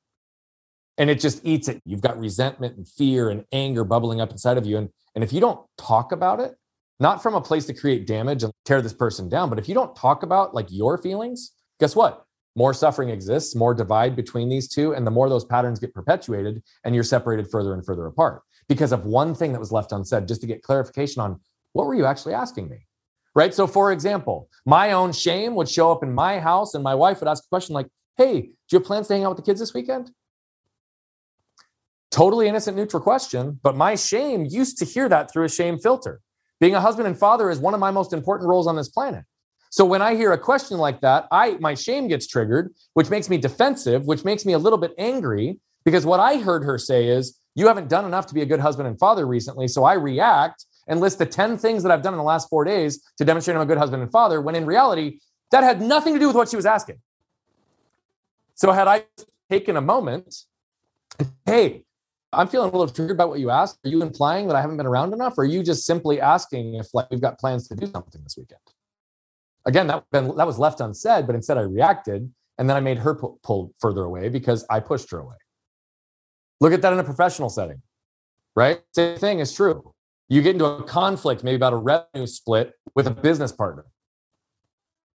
[1.00, 1.82] and it just eats it.
[1.86, 4.78] You've got resentment and fear and anger bubbling up inside of you.
[4.78, 6.56] And, and if you don't talk about it,
[7.00, 9.74] not from a place to create damage and tear this person down, but if you
[9.74, 12.26] don't talk about like your feelings, guess what?
[12.56, 16.64] More suffering exists, more divide between these two, and the more those patterns get perpetuated,
[16.84, 20.28] and you're separated further and further apart because of one thing that was left unsaid,
[20.28, 21.40] just to get clarification on
[21.74, 22.86] what were you actually asking me?
[23.36, 23.54] Right.
[23.54, 27.20] So, for example, my own shame would show up in my house, and my wife
[27.20, 29.44] would ask a question like, Hey, do you have plans to hang out with the
[29.44, 30.12] kids this weekend?
[32.12, 36.20] Totally innocent, neutral question, but my shame used to hear that through a shame filter.
[36.60, 39.24] Being a husband and father is one of my most important roles on this planet.
[39.70, 43.30] So when I hear a question like that, I my shame gets triggered, which makes
[43.30, 47.08] me defensive, which makes me a little bit angry because what I heard her say
[47.08, 49.94] is, "You haven't done enough to be a good husband and father recently." So I
[49.94, 53.26] react and list the 10 things that I've done in the last 4 days to
[53.26, 55.20] demonstrate I'm a good husband and father, when in reality,
[55.52, 57.00] that had nothing to do with what she was asking.
[58.56, 59.06] So had I
[59.50, 60.46] taken a moment,
[61.46, 61.86] hey,
[62.34, 63.80] I'm feeling a little triggered by what you asked.
[63.86, 65.38] Are you implying that I haven't been around enough?
[65.38, 68.36] Or are you just simply asking if like we've got plans to do something this
[68.38, 68.62] weekend?
[69.70, 72.28] Again, that, that was left unsaid, but instead I reacted
[72.58, 75.36] and then I made her pull, pull further away because I pushed her away.
[76.60, 77.84] Look at that in a professional setting,
[78.56, 78.82] right?
[78.96, 79.94] Same thing is true.
[80.28, 83.86] You get into a conflict, maybe about a revenue split with a business partner.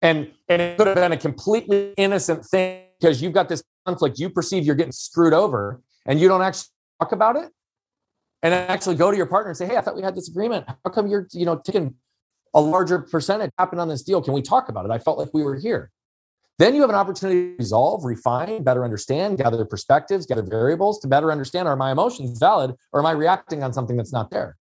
[0.02, 4.20] And, and it could have been a completely innocent thing because you've got this conflict.
[4.20, 7.50] You perceive you're getting screwed over and you don't actually talk about it
[8.44, 10.66] and actually go to your partner and say, Hey, I thought we had this agreement.
[10.68, 11.96] How come you're, you know, taking
[12.54, 14.22] a larger percentage happened on this deal?
[14.22, 14.92] Can we talk about it?
[14.92, 15.92] I felt like we were here.
[16.60, 21.08] Then you have an opportunity to resolve, refine, better understand, gather perspectives, gather variables to
[21.08, 24.58] better understand are my emotions valid or am I reacting on something that's not there?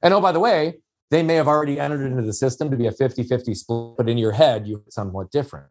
[0.00, 0.78] And oh, by the way,
[1.10, 4.08] they may have already entered into the system to be a 50 50 split, but
[4.08, 5.66] in your head, you're somewhat different.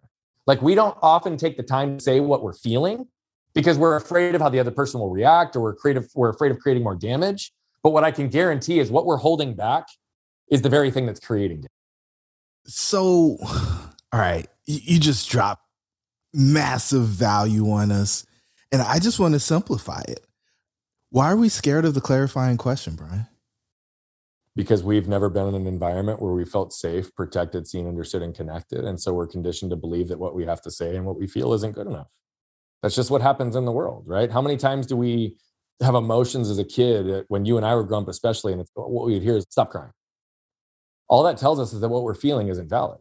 [0.45, 3.07] Like we don't often take the time to say what we're feeling
[3.55, 6.51] because we're afraid of how the other person will react or we're creative we're afraid
[6.51, 9.87] of creating more damage but what i can guarantee is what we're holding back
[10.49, 11.71] is the very thing that's creating it
[12.65, 13.37] so
[14.13, 15.63] all right you just dropped
[16.33, 18.25] massive value on us
[18.71, 20.25] and i just want to simplify it
[21.09, 23.27] why are we scared of the clarifying question brian
[24.57, 28.35] because we've never been in an environment where we felt safe protected seen understood and
[28.35, 31.17] connected and so we're conditioned to believe that what we have to say and what
[31.17, 32.07] we feel isn't good enough
[32.85, 34.31] that's just what happens in the world, right?
[34.31, 35.37] How many times do we
[35.81, 39.07] have emotions as a kid when you and I were growing up, especially, and what
[39.07, 39.89] we'd hear is stop crying.
[41.07, 42.99] All that tells us is that what we're feeling isn't valid.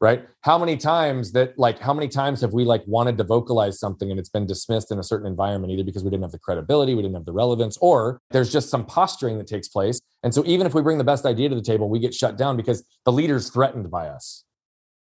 [0.00, 0.26] Right?
[0.42, 4.10] How many times that like how many times have we like wanted to vocalize something
[4.10, 6.94] and it's been dismissed in a certain environment either because we didn't have the credibility,
[6.94, 10.00] we didn't have the relevance, or there's just some posturing that takes place.
[10.22, 12.36] And so even if we bring the best idea to the table, we get shut
[12.36, 14.44] down because the leader's threatened by us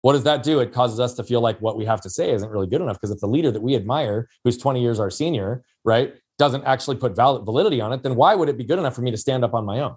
[0.03, 0.61] what does that do?
[0.61, 2.97] It causes us to feel like what we have to say isn't really good enough
[2.97, 6.97] because if the leader that we admire, who's 20 years our senior, right, doesn't actually
[6.97, 9.17] put valid validity on it, then why would it be good enough for me to
[9.17, 9.97] stand up on my own?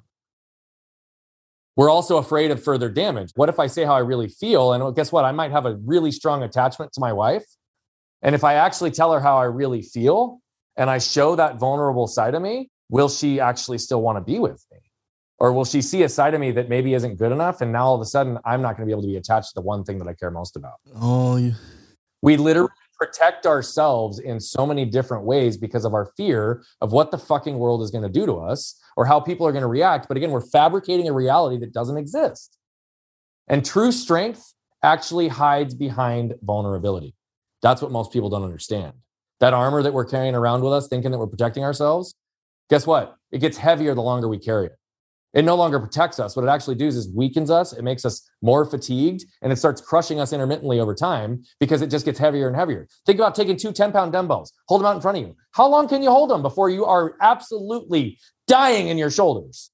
[1.76, 3.32] We're also afraid of further damage.
[3.36, 4.74] What if I say how I really feel?
[4.74, 5.26] And guess what?
[5.26, 7.46] I might have a really strong attachment to my wife.
[8.22, 10.40] And if I actually tell her how I really feel
[10.78, 14.40] and I show that vulnerable side of me, will she actually still want to be
[14.40, 14.78] with me?
[15.40, 17.60] Or will she see a side of me that maybe isn't good enough?
[17.62, 19.50] And now all of a sudden, I'm not going to be able to be attached
[19.50, 20.76] to the one thing that I care most about.
[20.96, 21.52] Oh, yeah.
[22.22, 22.70] we literally
[23.04, 27.58] protect ourselves in so many different ways because of our fear of what the fucking
[27.58, 30.08] world is going to do to us or how people are going to react.
[30.08, 32.58] But again, we're fabricating a reality that doesn't exist.
[33.50, 37.14] And true strength actually hides behind vulnerability.
[37.62, 38.94] That's what most people don't understand.
[39.42, 42.16] That armor that we're carrying around with us, thinking that we're protecting ourselves,
[42.70, 43.18] guess what?
[43.34, 44.78] It gets heavier the longer we carry it.
[45.34, 46.36] It no longer protects us.
[46.36, 47.74] What it actually does is weakens us.
[47.74, 51.88] It makes us more fatigued and it starts crushing us intermittently over time because it
[51.88, 52.88] just gets heavier and heavier.
[53.06, 55.36] Think about taking two 10 pound dumbbells, hold them out in front of you.
[55.52, 59.72] How long can you hold them before you are absolutely dying in your shoulders?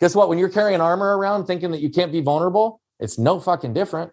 [0.00, 0.30] Guess what?
[0.30, 4.12] When you're carrying armor around thinking that you can't be vulnerable, it's no fucking different.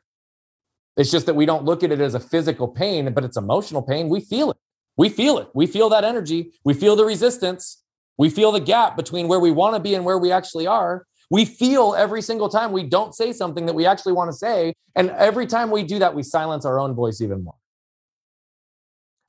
[0.98, 3.84] It's just that we don't look at it as a physical pain, but it's emotional
[3.84, 4.10] pain.
[4.10, 4.58] We feel it.
[4.98, 5.48] We feel it.
[5.54, 6.54] We feel that energy.
[6.66, 7.84] We feel the resistance.
[8.18, 11.06] We feel the gap between where we want to be and where we actually are.
[11.30, 14.74] We feel every single time we don't say something that we actually want to say.
[14.96, 17.56] And every time we do that, we silence our own voice even more.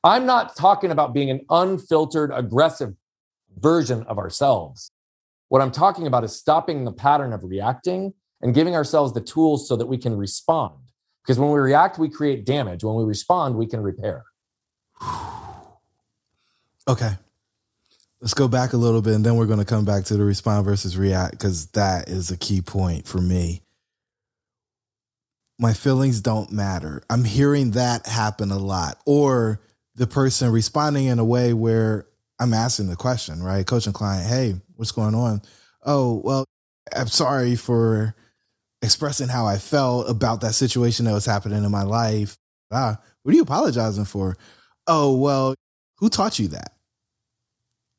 [0.04, 2.94] I'm not talking about being an unfiltered, aggressive
[3.58, 4.92] version of ourselves.
[5.48, 9.68] What I'm talking about is stopping the pattern of reacting and giving ourselves the tools
[9.68, 10.74] so that we can respond.
[11.22, 12.84] Because when we react, we create damage.
[12.84, 14.24] When we respond, we can repair.
[16.88, 17.18] Okay.
[18.20, 20.24] Let's go back a little bit and then we're going to come back to the
[20.24, 23.62] respond versus react because that is a key point for me.
[25.58, 27.02] My feelings don't matter.
[27.10, 29.00] I'm hearing that happen a lot.
[29.06, 29.60] Or
[29.94, 32.06] the person responding in a way where
[32.40, 33.66] I'm asking the question, right?
[33.66, 35.42] Coaching client, hey, what's going on?
[35.84, 36.44] Oh, well,
[36.94, 38.14] I'm sorry for
[38.82, 42.36] expressing how I felt about that situation that was happening in my life.
[42.70, 44.36] Ah, what are you apologizing for?
[44.86, 45.54] Oh, well,
[45.98, 46.77] who taught you that?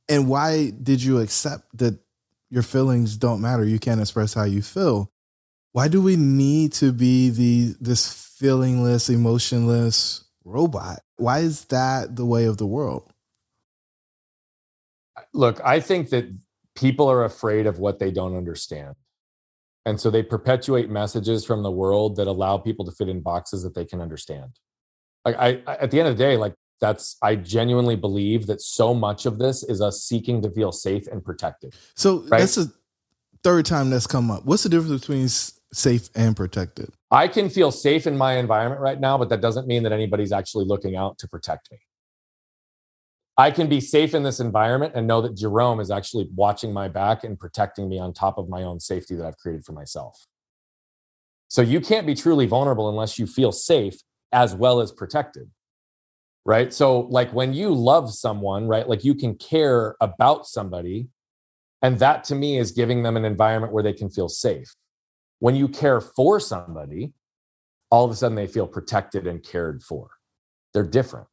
[0.09, 1.99] And why did you accept that
[2.49, 3.63] your feelings don't matter?
[3.63, 5.11] You can't express how you feel.
[5.71, 8.07] Why do we need to be the this
[8.41, 11.01] feelingless, emotionless robot?
[11.17, 13.13] Why is that the way of the world?
[15.31, 16.25] Look, I think that
[16.75, 18.95] people are afraid of what they don't understand.
[19.85, 23.63] And so they perpetuate messages from the world that allow people to fit in boxes
[23.63, 24.59] that they can understand.
[25.23, 28.93] Like I, at the end of the day, like that's I genuinely believe that so
[28.93, 31.75] much of this is us seeking to feel safe and protected.
[31.95, 32.39] So right?
[32.39, 32.71] that's the
[33.43, 34.45] third time that's come up.
[34.45, 36.91] What's the difference between safe and protected?
[37.11, 40.31] I can feel safe in my environment right now, but that doesn't mean that anybody's
[40.31, 41.79] actually looking out to protect me.
[43.37, 46.89] I can be safe in this environment and know that Jerome is actually watching my
[46.89, 50.27] back and protecting me on top of my own safety that I've created for myself.
[51.47, 53.95] So you can't be truly vulnerable unless you feel safe
[54.33, 55.49] as well as protected
[56.49, 56.73] right?
[56.73, 61.07] So, like when you love someone, right, like you can care about somebody.
[61.83, 64.73] And that to me is giving them an environment where they can feel safe.
[65.37, 67.13] When you care for somebody,
[67.91, 70.09] all of a sudden they feel protected and cared for.
[70.73, 71.27] They're different.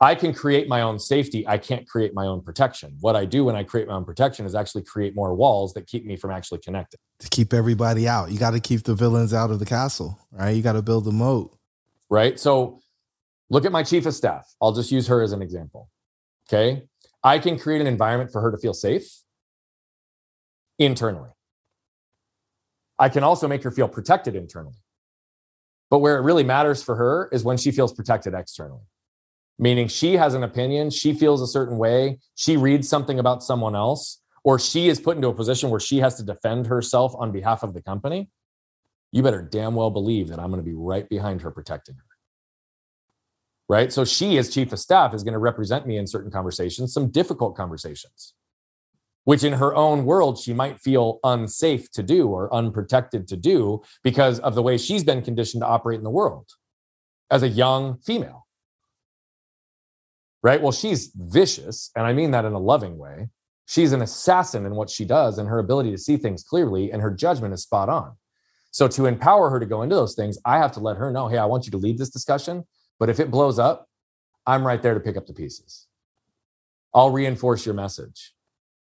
[0.00, 1.46] I can create my own safety.
[1.46, 2.96] I can't create my own protection.
[3.00, 5.86] What I do when I create my own protection is actually create more walls that
[5.86, 6.98] keep me from actually connecting.
[7.20, 8.32] To keep everybody out.
[8.32, 10.50] You got to keep the villains out of the castle, right?
[10.50, 11.56] You got to build the moat.
[12.10, 12.38] Right.
[12.38, 12.80] So
[13.52, 14.50] Look at my chief of staff.
[14.62, 15.90] I'll just use her as an example.
[16.48, 16.84] Okay.
[17.22, 19.20] I can create an environment for her to feel safe
[20.78, 21.28] internally.
[22.98, 24.78] I can also make her feel protected internally.
[25.90, 28.86] But where it really matters for her is when she feels protected externally,
[29.58, 33.76] meaning she has an opinion, she feels a certain way, she reads something about someone
[33.76, 37.32] else, or she is put into a position where she has to defend herself on
[37.32, 38.30] behalf of the company.
[39.12, 42.04] You better damn well believe that I'm going to be right behind her protecting her
[43.68, 43.92] right?
[43.92, 47.10] So she, as chief of staff, is going to represent me in certain conversations, some
[47.10, 48.34] difficult conversations,
[49.24, 53.82] which in her own world, she might feel unsafe to do or unprotected to do
[54.02, 56.50] because of the way she's been conditioned to operate in the world
[57.30, 58.46] as a young female.
[60.42, 60.60] Right?
[60.60, 63.28] Well, she's vicious, and I mean that in a loving way.
[63.66, 67.00] She's an assassin in what she does, and her ability to see things clearly and
[67.00, 68.16] her judgment is spot on.
[68.72, 71.28] So, to empower her to go into those things, I have to let her know
[71.28, 72.64] hey, I want you to lead this discussion
[73.02, 73.88] but if it blows up,
[74.46, 75.88] I'm right there to pick up the pieces.
[76.94, 78.32] I'll reinforce your message.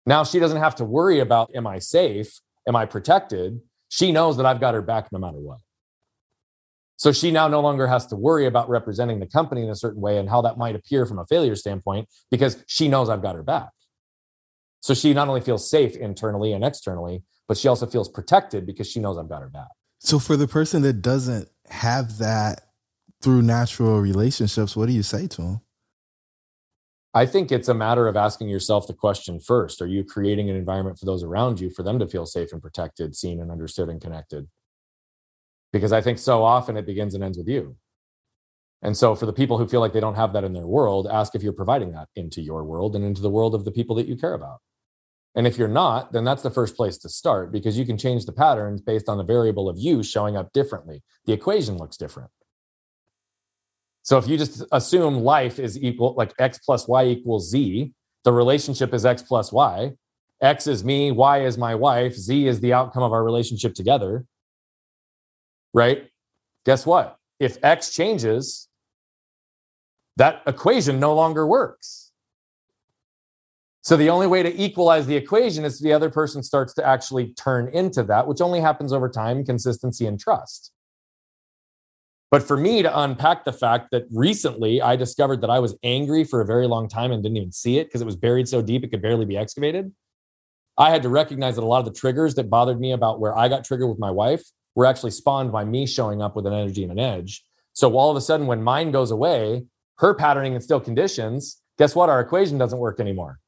[0.05, 2.39] Now she doesn't have to worry about am I safe?
[2.69, 3.63] Am I protected?
[3.89, 5.57] She knows that I've got her back no matter what.
[6.97, 10.03] So she now no longer has to worry about representing the company in a certain
[10.03, 13.37] way and how that might appear from a failure standpoint because she knows I've got
[13.37, 13.71] her back.
[14.81, 18.87] So she not only feels safe internally and externally, but she also feels protected because
[18.87, 19.69] she knows I've got her back.
[20.01, 22.65] So for the person that doesn't have that
[23.25, 25.61] through natural relationships, what do you say to them?
[27.15, 30.57] I think it's a matter of asking yourself the question first Are you creating an
[30.57, 33.89] environment for those around you for them to feel safe and protected, seen and understood
[33.89, 34.47] and connected?
[35.73, 37.77] Because I think so often it begins and ends with you.
[38.83, 41.09] And so, for the people who feel like they don't have that in their world,
[41.11, 43.97] ask if you're providing that into your world and into the world of the people
[43.97, 44.59] that you care about.
[45.35, 48.27] And if you're not, then that's the first place to start because you can change
[48.27, 51.03] the patterns based on the variable of you showing up differently.
[51.25, 52.31] The equation looks different.
[54.05, 57.93] So if you just assume life is equal, like x plus y equals z,
[58.23, 59.93] the relationship is x plus y.
[60.41, 64.27] X is me, Y is my wife, Z is the outcome of our relationship together.
[65.73, 66.11] Right?
[66.67, 67.17] Guess what?
[67.41, 68.69] If X changes,
[70.17, 72.13] that equation no longer works.
[73.83, 77.33] So the only way to equalize the equation is the other person starts to actually
[77.35, 80.73] turn into that, which only happens over time, consistency, and trust.
[82.35, 86.25] But for me to unpack the fact that recently I discovered that I was angry
[86.25, 88.61] for a very long time and didn't even see it because it was buried so
[88.61, 89.93] deep it could barely be excavated.
[90.77, 93.39] I had to recognize that a lot of the triggers that bothered me about where
[93.39, 94.43] I got triggered with my wife
[94.75, 97.45] were actually spawned by me showing up with an energy and an edge.
[97.73, 99.67] So all of a sudden, when mine goes away,
[99.99, 102.09] her patterning and still conditions, guess what?
[102.09, 103.39] Our equation doesn't work anymore.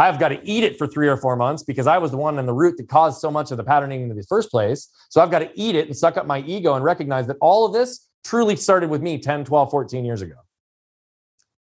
[0.00, 2.38] I've got to eat it for three or four months because I was the one
[2.38, 4.88] in the root that caused so much of the patterning in the first place.
[5.10, 7.66] So I've got to eat it and suck up my ego and recognize that all
[7.66, 10.36] of this truly started with me 10, 12, 14 years ago.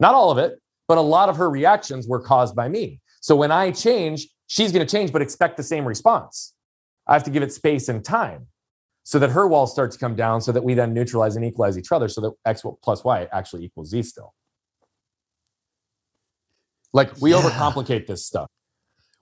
[0.02, 0.60] Not all of it,
[0.90, 3.00] but a lot of her reactions were caused by me.
[3.22, 6.54] So when I change, she's going to change, but expect the same response.
[7.08, 8.48] I have to give it space and time
[9.04, 11.78] so that her walls start to come down so that we then neutralize and equalize
[11.78, 14.34] each other so that x plus y actually equals z still.
[16.98, 17.42] Like we yeah.
[17.42, 18.48] overcomplicate this stuff.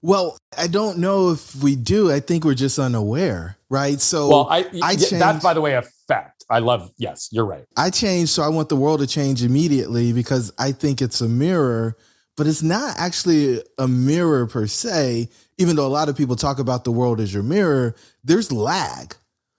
[0.01, 2.09] Well, I don't know if we do.
[2.09, 3.99] I think we're just unaware, right?
[3.99, 6.45] So, well, I, I changed, that's by the way a fact.
[6.49, 6.91] I love.
[6.97, 7.65] Yes, you're right.
[7.75, 11.27] I changed, so I want the world to change immediately because I think it's a
[11.27, 11.97] mirror,
[12.37, 15.27] but it's not actually a mirror per se.
[15.57, 19.15] Even though a lot of people talk about the world as your mirror, there's lag.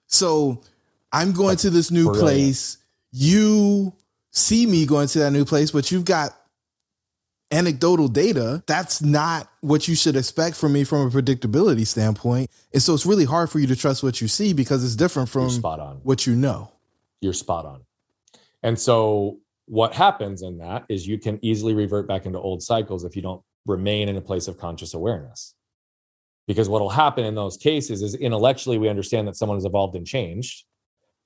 [0.06, 0.62] So,
[1.12, 2.22] I'm going that's to this new brilliant.
[2.22, 2.78] place.
[3.12, 3.92] You
[4.30, 6.30] see me going to that new place, but you've got
[7.50, 12.50] anecdotal data, that's not what you should expect from me from a predictability standpoint.
[12.72, 15.28] And so it's really hard for you to trust what you see because it's different
[15.28, 15.96] from spot on.
[16.02, 16.72] what you know.
[17.20, 17.82] You're spot on.
[18.62, 23.04] And so what happens in that is you can easily revert back into old cycles
[23.04, 25.54] if you don't remain in a place of conscious awareness.
[26.46, 29.96] Because what will happen in those cases is intellectually we understand that someone has evolved
[29.96, 30.64] and changed,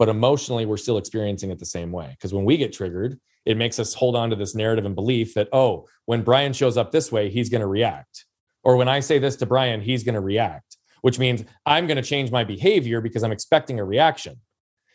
[0.01, 2.09] but emotionally we're still experiencing it the same way.
[2.13, 5.35] Because when we get triggered, it makes us hold on to this narrative and belief
[5.35, 8.25] that, oh, when Brian shows up this way, he's going to react.
[8.65, 11.99] Or when I say this to Brian, he's going to react, which means I'm going
[11.99, 14.41] to change my behavior because I'm expecting a reaction.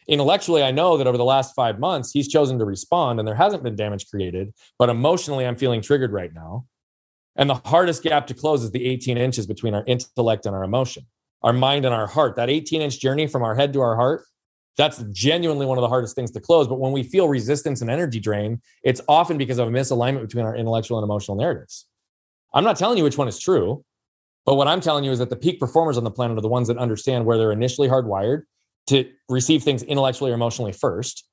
[0.07, 3.35] Intellectually, I know that over the last five months, he's chosen to respond and there
[3.35, 4.55] hasn't been damage created.
[4.79, 6.65] But emotionally, I'm feeling triggered right now.
[7.35, 10.63] And the hardest gap to close is the 18 inches between our intellect and our
[10.63, 11.05] emotion,
[11.43, 12.37] our mind and our heart.
[12.37, 14.25] That 18 inch journey from our head to our heart
[14.77, 16.67] that's genuinely one of the hardest things to close.
[16.67, 20.45] But when we feel resistance and energy drain, it's often because of a misalignment between
[20.45, 21.85] our intellectual and emotional narratives.
[22.53, 23.83] I'm not telling you which one is true,
[24.45, 26.47] but what I'm telling you is that the peak performers on the planet are the
[26.47, 28.43] ones that understand where they're initially hardwired
[28.87, 31.27] to receive things intellectually or emotionally first,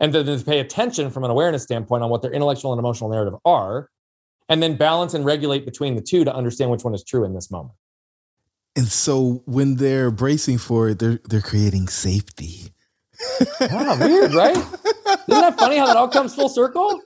[0.00, 3.10] and then to pay attention from an awareness standpoint on what their intellectual and emotional
[3.10, 3.88] narrative are,
[4.48, 7.34] and then balance and regulate between the two to understand which one is true in
[7.34, 7.74] this moment.
[8.74, 12.72] And so when they're bracing for it, they're they're creating safety
[13.60, 14.56] ah, weird, right?
[14.56, 17.00] Isn't that funny how that all comes full circle?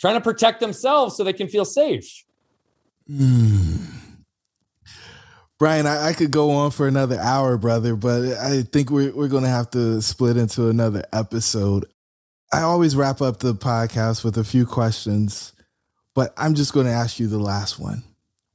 [0.00, 2.24] Trying to protect themselves so they can feel safe.
[3.08, 3.86] Mm.
[5.58, 9.28] Brian, I, I, could go on for another hour, brother, but I think we're we're
[9.28, 11.84] gonna have to split into another episode.
[12.52, 15.52] I always wrap up the podcast with a few questions,
[16.14, 18.02] but I'm just gonna ask you the last one.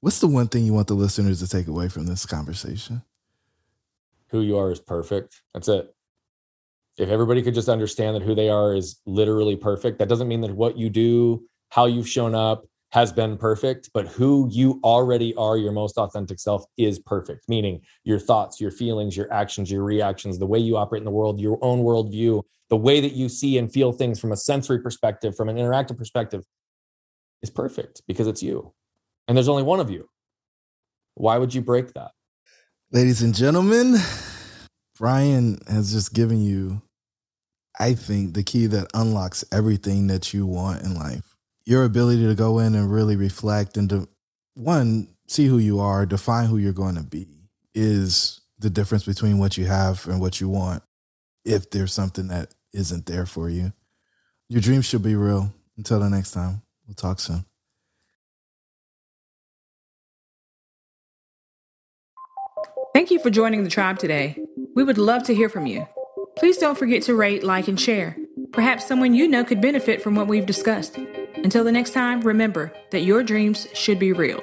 [0.02, 3.02] What's the one thing you want the listeners to take away from this conversation?
[4.30, 5.42] Who you are is perfect.
[5.54, 5.94] That's it
[6.98, 10.42] if everybody could just understand that who they are is literally perfect, that doesn't mean
[10.42, 15.36] that what you do, how you've shown up has been perfect, but who you already
[15.36, 19.84] are, your most authentic self is perfect, meaning your thoughts, your feelings, your actions, your
[19.84, 23.30] reactions, the way you operate in the world, your own worldview, the way that you
[23.30, 26.44] see and feel things from a sensory perspective, from an interactive perspective
[27.42, 28.74] is perfect because it's you.
[29.28, 30.10] And there's only one of you.
[31.16, 32.12] Why would you break that?
[32.92, 33.98] Ladies and gentlemen,
[34.98, 36.82] Brian has just given you
[37.80, 41.36] I think the key that unlocks everything that you want in life.
[41.66, 44.08] Your ability to go in and really reflect and to
[44.56, 47.28] one, see who you are, define who you're going to be
[47.76, 50.82] is the difference between what you have and what you want.
[51.46, 53.74] If there's something that isn't there for you,
[54.50, 55.54] your dreams should be real.
[55.78, 57.46] Until the next time, we'll talk soon.
[62.96, 64.40] Thank you for joining the tribe today.
[64.74, 65.88] We would love to hear from you.
[66.38, 68.16] Please don't forget to rate, like, and share.
[68.52, 70.98] Perhaps someone you know could benefit from what we've discussed.
[71.36, 74.40] Until the next time, remember that your dreams should be real.